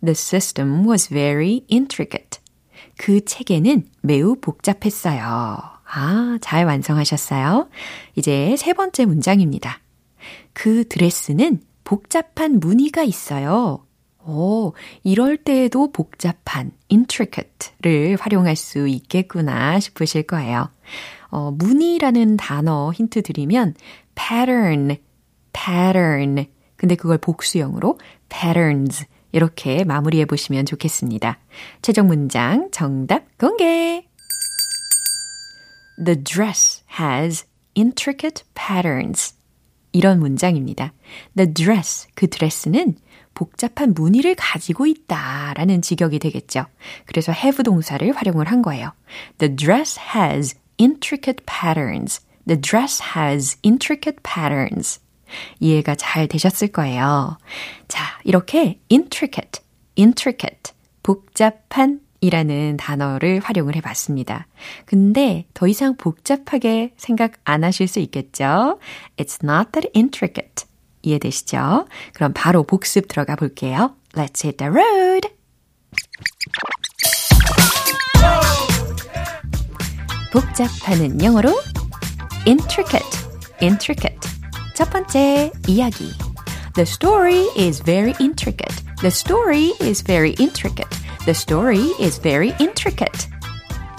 The 0.00 0.12
system 0.12 0.86
was 0.86 1.08
very 1.08 1.64
intricate. 1.68 2.38
그 2.96 3.24
체계는 3.24 3.88
매우 4.00 4.36
복잡했어요. 4.36 5.22
아, 5.26 6.38
잘 6.40 6.66
완성하셨어요. 6.66 7.68
이제 8.14 8.54
세 8.56 8.74
번째 8.74 9.06
문장입니다. 9.06 9.80
그 10.52 10.86
드레스는 10.86 11.62
복잡한 11.82 12.60
무늬가 12.60 13.02
있어요. 13.02 13.84
오, 14.26 14.72
이럴 15.02 15.36
때에도 15.36 15.92
복잡한 15.92 16.72
intricate를 16.90 18.16
활용할 18.18 18.56
수 18.56 18.88
있겠구나 18.88 19.78
싶으실 19.80 20.24
거예요. 20.24 20.70
어, 21.28 21.50
무늬라는 21.50 22.36
단어 22.36 22.92
힌트 22.92 23.22
드리면 23.22 23.74
pattern, 24.14 24.96
pattern. 25.52 26.46
근데 26.76 26.94
그걸 26.94 27.18
복수형으로 27.18 27.98
patterns 28.28 29.04
이렇게 29.32 29.84
마무리해 29.84 30.26
보시면 30.26 30.64
좋겠습니다. 30.64 31.38
최종 31.82 32.06
문장 32.06 32.70
정답 32.70 33.24
공개. 33.36 34.06
The 36.02 36.22
dress 36.22 36.82
has 37.00 37.44
intricate 37.76 38.44
patterns. 38.54 39.34
이런 39.92 40.18
문장입니다. 40.18 40.92
The 41.36 41.52
dress, 41.52 42.08
그 42.14 42.28
드레스는 42.28 42.96
복잡한 43.34 43.94
무늬를 43.94 44.34
가지고 44.36 44.86
있다 44.86 45.54
라는 45.54 45.82
직역이 45.82 46.18
되겠죠. 46.18 46.66
그래서 47.06 47.32
have 47.32 47.62
동사를 47.62 48.10
활용을 48.12 48.50
한 48.50 48.62
거예요. 48.62 48.92
The 49.38 49.54
dress 49.54 49.98
has 50.16 50.56
intricate 50.80 51.44
patterns. 51.46 52.20
The 52.46 52.60
dress 52.60 53.02
has 53.16 53.58
intricate 53.64 54.20
patterns. 54.22 55.00
이해가 55.60 55.94
잘 55.96 56.28
되셨을 56.28 56.68
거예요. 56.68 57.38
자, 57.88 58.04
이렇게 58.24 58.80
intricate, 58.90 59.62
intricate, 59.98 60.72
복잡한 61.02 62.00
이라는 62.20 62.78
단어를 62.78 63.40
활용을 63.40 63.76
해 63.76 63.82
봤습니다. 63.82 64.46
근데 64.86 65.44
더 65.52 65.66
이상 65.68 65.96
복잡하게 65.96 66.94
생각 66.96 67.32
안 67.44 67.64
하실 67.64 67.86
수 67.86 68.00
있겠죠? 68.00 68.78
It's 69.18 69.44
not 69.44 69.72
that 69.72 69.90
intricate. 69.94 70.64
이해되시죠? 71.03 71.87
그럼 72.13 72.33
바로 72.33 72.63
복습 72.63 73.07
들어가 73.07 73.35
볼게요. 73.35 73.95
Let's 74.13 74.43
hit 74.43 74.57
the 74.57 74.71
road! 74.71 75.29
복잡하는 80.31 81.23
영어로 81.23 81.59
intricate, 82.45 83.07
intricate. 83.61 84.19
첫 84.75 84.89
번째 84.91 85.51
이야기. 85.67 86.11
The 86.75 86.85
story 86.85 87.47
is 87.57 87.83
very 87.83 88.13
intricate. 88.21 88.75
The 89.01 89.09
story 89.09 89.73
is 89.81 90.03
very 90.03 90.35
intricate. 90.39 90.89
The 91.25 91.33
story 91.33 91.93
is 91.99 92.21
very 92.21 92.53
intricate. 92.59 93.27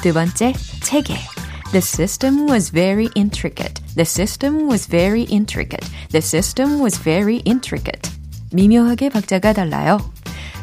두 0.03 0.13
번째, 0.13 0.55
체계. 0.83 1.17
The 1.75 1.81
system 1.81 2.47
was 2.47 2.71
very 2.71 3.09
intricate. 3.15 3.81
The 3.95 4.05
system 4.05 4.67
was 4.67 4.87
very 4.87 5.23
intricate. 5.23 5.85
The 6.11 6.21
system 6.21 6.81
was 6.81 6.99
very 6.99 7.39
intricate. 7.45 8.11
미묘하게 8.53 9.11
박자가 9.11 9.53
달라요. 9.53 9.99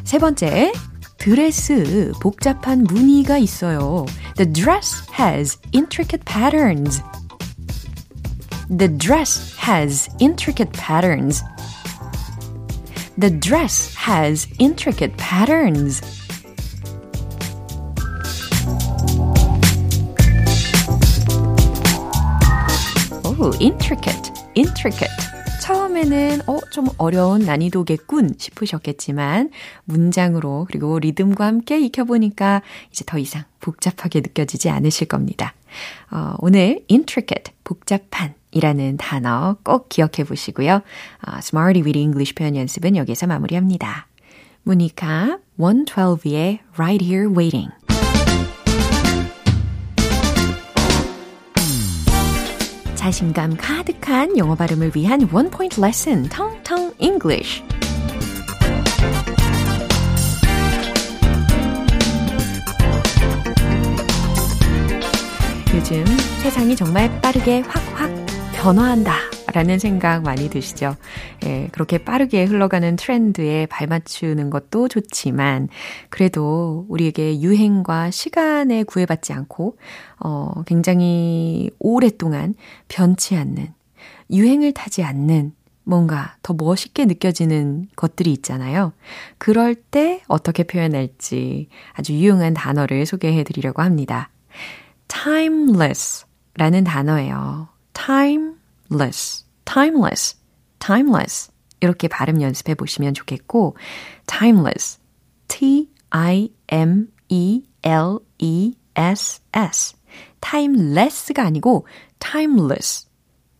세 0.04 0.20
번째, 0.20 0.74
드레스 1.18 2.12
복잡한 2.22 2.84
무늬가 2.84 3.38
있어요. 3.38 4.06
The 4.36 4.52
dress 4.52 5.04
has 5.12 5.58
intricate 5.74 6.26
patterns. 6.26 7.02
The 8.70 8.90
dress 8.90 9.56
has 9.58 10.10
intricate 10.20 10.72
patterns. 10.74 11.42
The 13.18 13.32
dress 13.32 13.96
has 13.96 14.48
intricate 14.60 15.16
patterns. 15.18 16.02
Intricate, 23.61 24.33
intricate. 24.57 25.11
처음에는 25.61 26.41
어, 26.47 26.59
좀 26.71 26.89
어려운 26.99 27.41
난이도겠군 27.43 28.35
싶으셨겠지만 28.39 29.51
문장으로 29.85 30.67
그리고 30.69 30.99
리듬과 30.99 31.47
함께 31.47 31.81
익혀보니까 31.81 32.63
이제 32.91 33.05
더 33.07 33.19
이상 33.19 33.45
복잡하게 33.61 34.21
느껴지지 34.21 34.71
않으실 34.71 35.09
겁니다. 35.09 35.55
어, 36.11 36.35
오늘 36.39 36.85
intricate, 36.91 37.55
복잡한 37.65 38.35
이라는 38.51 38.97
단어 38.97 39.57
꼭 39.65 39.89
기억해 39.89 40.25
보시고요. 40.27 40.75
어, 40.77 41.39
Smarty 41.39 41.83
with 41.83 41.99
English 41.99 42.35
표현 42.35 42.57
연습은 42.57 42.97
여기서 42.97 43.27
마무리합니다. 43.27 44.07
모니카 44.65 45.39
112의 45.59 46.59
Right 46.77 47.05
Here 47.05 47.29
Waiting 47.29 47.71
자신감 53.03 53.57
가득한 53.57 54.39
영어 54.39 54.55
발음을 54.55 54.93
위한 54.95 55.29
원 55.33 55.51
포인트 55.51 55.81
레슨 55.81 56.23
텅텅 56.29 56.93
English. 57.01 57.61
요즘 65.75 66.05
세상이 66.45 66.77
정말 66.77 67.11
빠르게 67.21 67.63
확확 67.67 68.09
변화한다. 68.55 69.32
라는 69.53 69.79
생각 69.79 70.23
많이 70.23 70.49
드시죠? 70.49 70.97
예, 71.45 71.69
그렇게 71.73 71.99
빠르게 71.99 72.45
흘러가는 72.45 72.97
트렌드에 72.97 73.67
발맞추는 73.67 74.51
것도 74.51 74.89
좋지만, 74.89 75.69
그래도 76.09 76.87
우리에게 76.89 77.41
유행과 77.41 78.11
시간에 78.11 78.83
구애받지 78.83 79.33
않고, 79.33 79.77
어, 80.21 80.63
굉장히 80.67 81.71
오랫동안 81.79 82.55
변치 82.89 83.37
않는, 83.37 83.69
유행을 84.31 84.73
타지 84.73 85.03
않는 85.03 85.53
뭔가 85.85 86.37
더 86.43 86.55
멋있게 86.55 87.05
느껴지는 87.07 87.89
것들이 87.97 88.33
있잖아요. 88.33 88.93
그럴 89.39 89.75
때 89.75 90.23
어떻게 90.29 90.63
표현할지 90.63 91.69
아주 91.93 92.13
유용한 92.15 92.55
단어를 92.55 93.05
소개해 93.05 93.43
드리려고 93.45 93.83
합니다. 93.83 94.31
timeless 95.09 96.25
라는 96.55 96.85
단어예요. 96.85 97.69
Timeless, 98.93 99.45
timeless, 99.65 100.37
timeless. 100.79 101.51
이렇게 101.81 102.09
발음 102.09 102.43
연습해 102.43 102.75
보시면 102.75 103.15
좋겠고, 103.15 103.77
timeless, 104.27 105.01
T-I-M-E-L-E-S-S. 105.49 105.97
timeless가 110.41 111.45
아니고 111.45 111.87
timeless, 112.19 113.09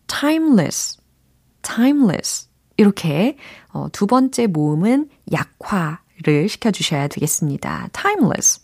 timeless, 0.07 0.97
timeless. 1.61 2.49
이렇게 2.77 3.37
어, 3.69 3.87
두 3.91 4.07
번째 4.07 4.47
모음은 4.47 5.09
약화를 5.31 6.47
시켜주셔야 6.49 7.07
되겠습니다. 7.07 7.89
timeless, 7.91 8.61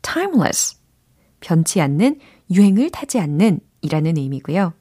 timeless. 0.00 0.78
변치 1.40 1.80
않는, 1.80 2.20
유행을 2.50 2.90
타지 2.90 3.18
않는 3.18 3.60
이라는 3.82 4.16
의미고요. 4.16 4.74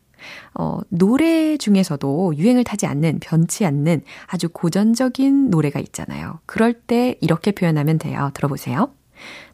어, 0.54 0.80
노래 0.90 1.58
중에서도 1.58 2.36
유행을 2.38 2.64
타지 2.64 2.86
않는, 2.86 3.20
변치 3.20 3.66
않는 3.66 4.02
아주 4.28 4.50
고전적인 4.50 5.50
노래가 5.50 5.80
있잖아요. 5.80 6.40
그럴 6.46 6.74
때 6.74 7.18
이렇게 7.22 7.52
표현하면 7.52 7.98
돼요. 7.98 8.32
들어보세요. 8.34 8.94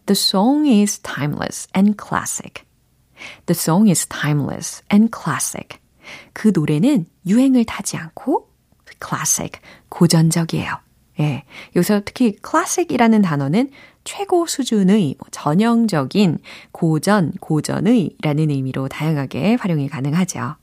The 0.05 0.15
song 0.15 0.69
is 0.69 0.99
timeless 0.99 1.67
and 1.75 1.95
classic. 2.01 2.63
The 3.45 3.57
song 3.57 3.89
is 3.89 4.07
timeless 4.07 4.83
and 4.91 5.11
classic. 5.13 5.79
그 6.33 6.51
노래는 6.53 7.05
유행을 7.25 7.65
타지 7.65 7.97
않고 7.97 8.49
classic, 9.03 9.59
고전적이에요. 9.89 10.79
예. 11.19 11.43
여기서 11.75 12.01
특히 12.05 12.37
classic이라는 12.47 13.21
단어는 13.21 13.71
최고 14.07 14.47
수준의, 14.47 15.15
뭐 15.19 15.27
전형적인, 15.31 16.39
고전, 16.71 17.33
고전의 17.41 18.11
라는 18.21 18.49
의미로 18.49 18.87
다양하게 18.87 19.55
활용이 19.55 19.89
가능하죠. 19.89 20.55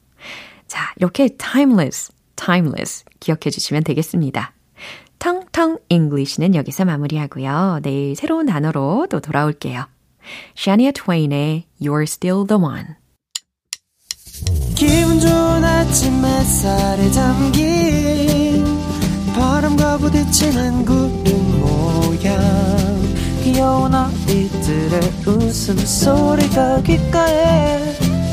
자, 0.66 0.94
이렇게 0.96 1.28
timeless, 1.28 2.10
timeless 2.36 3.04
기억해 3.20 3.50
주시면 3.50 3.84
되겠습니다. 3.84 4.54
텅텅 5.18 5.76
English는 5.90 6.54
여기서 6.54 6.86
마무리하고요. 6.86 7.80
내일 7.82 8.16
새로운 8.16 8.46
단어로 8.46 9.08
또 9.10 9.20
돌아올게요. 9.20 9.88
Shania 10.56 10.92
Twain의 10.92 11.66
You're 11.82 12.04
Still 12.04 12.46
the 12.46 12.58
One. 12.58 12.86
기분 14.74 15.20
좋은 15.20 15.64
아침 15.64 16.24
햇살에 16.24 17.10
담긴 17.10 18.64
바람과 19.34 19.98
부딪히는 19.98 20.84
구름 20.86 21.60
모양 21.60 22.73
귀여운 23.44 23.94
아이들의 23.94 25.00
웃음소리가 25.26 26.80
귓가에 26.80 27.78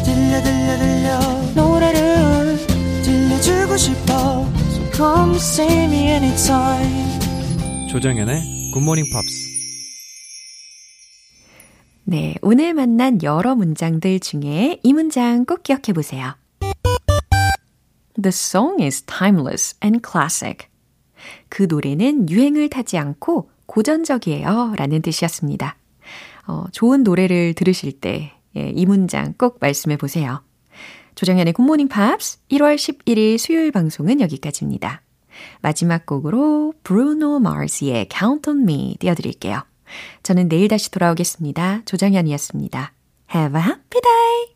들려 0.06 0.42
들려 0.42 0.78
들려 0.78 1.20
노래를 1.54 2.58
들려주고 3.04 3.76
싶어 3.76 4.14
So 4.70 4.92
come 4.94 5.36
see 5.36 5.84
me 5.84 6.08
anytime 6.08 7.20
조정연의 7.90 8.72
굿모닝 8.74 9.04
팝스 9.12 9.52
네, 12.06 12.36
오늘 12.42 12.74
만난 12.74 13.22
여러 13.22 13.54
문장들 13.56 14.22
중에 14.22 14.80
이 14.82 14.94
문장 14.94 15.46
꼭 15.46 15.64
기억해 15.64 15.94
보세요. 15.94 16.36
The 18.22 18.30
song 18.30 18.82
is 18.82 19.04
timeless 19.04 19.76
and 19.84 20.02
classic. 20.10 20.68
그 21.50 21.68
노래는 21.70 22.30
유행을 22.30 22.70
타지 22.70 22.98
않고 22.98 23.51
고전적이에요. 23.72 24.74
라는 24.76 25.02
뜻이었습니다. 25.02 25.78
어, 26.48 26.66
좋은 26.74 27.04
노래를 27.04 27.54
들으실 27.54 27.94
때, 27.94 28.34
예, 28.58 28.70
이 28.76 28.86
문장 28.86 29.34
꼭 29.38 29.58
말씀해 29.62 29.96
보세요. 29.96 30.44
조정현의 31.16 31.54
굿모닝 31.54 31.88
팝스 31.88 32.40
1월 32.52 32.76
11일 32.76 33.38
수요일 33.38 33.72
방송은 33.72 34.20
여기까지입니다. 34.20 35.02
마지막 35.62 36.06
곡으로 36.06 36.74
브루노 36.84 37.40
마르스의 37.40 38.10
Count 38.12 38.50
on 38.50 38.62
Me 38.62 38.98
띄워드릴게요. 39.00 39.64
저는 40.24 40.50
내일 40.50 40.68
다시 40.68 40.92
돌아오겠습니다. 40.92 41.84
조정현이었습니다. 41.86 42.94
Have 43.34 43.58
a 43.58 43.66
happy 43.66 44.02
day! 44.02 44.51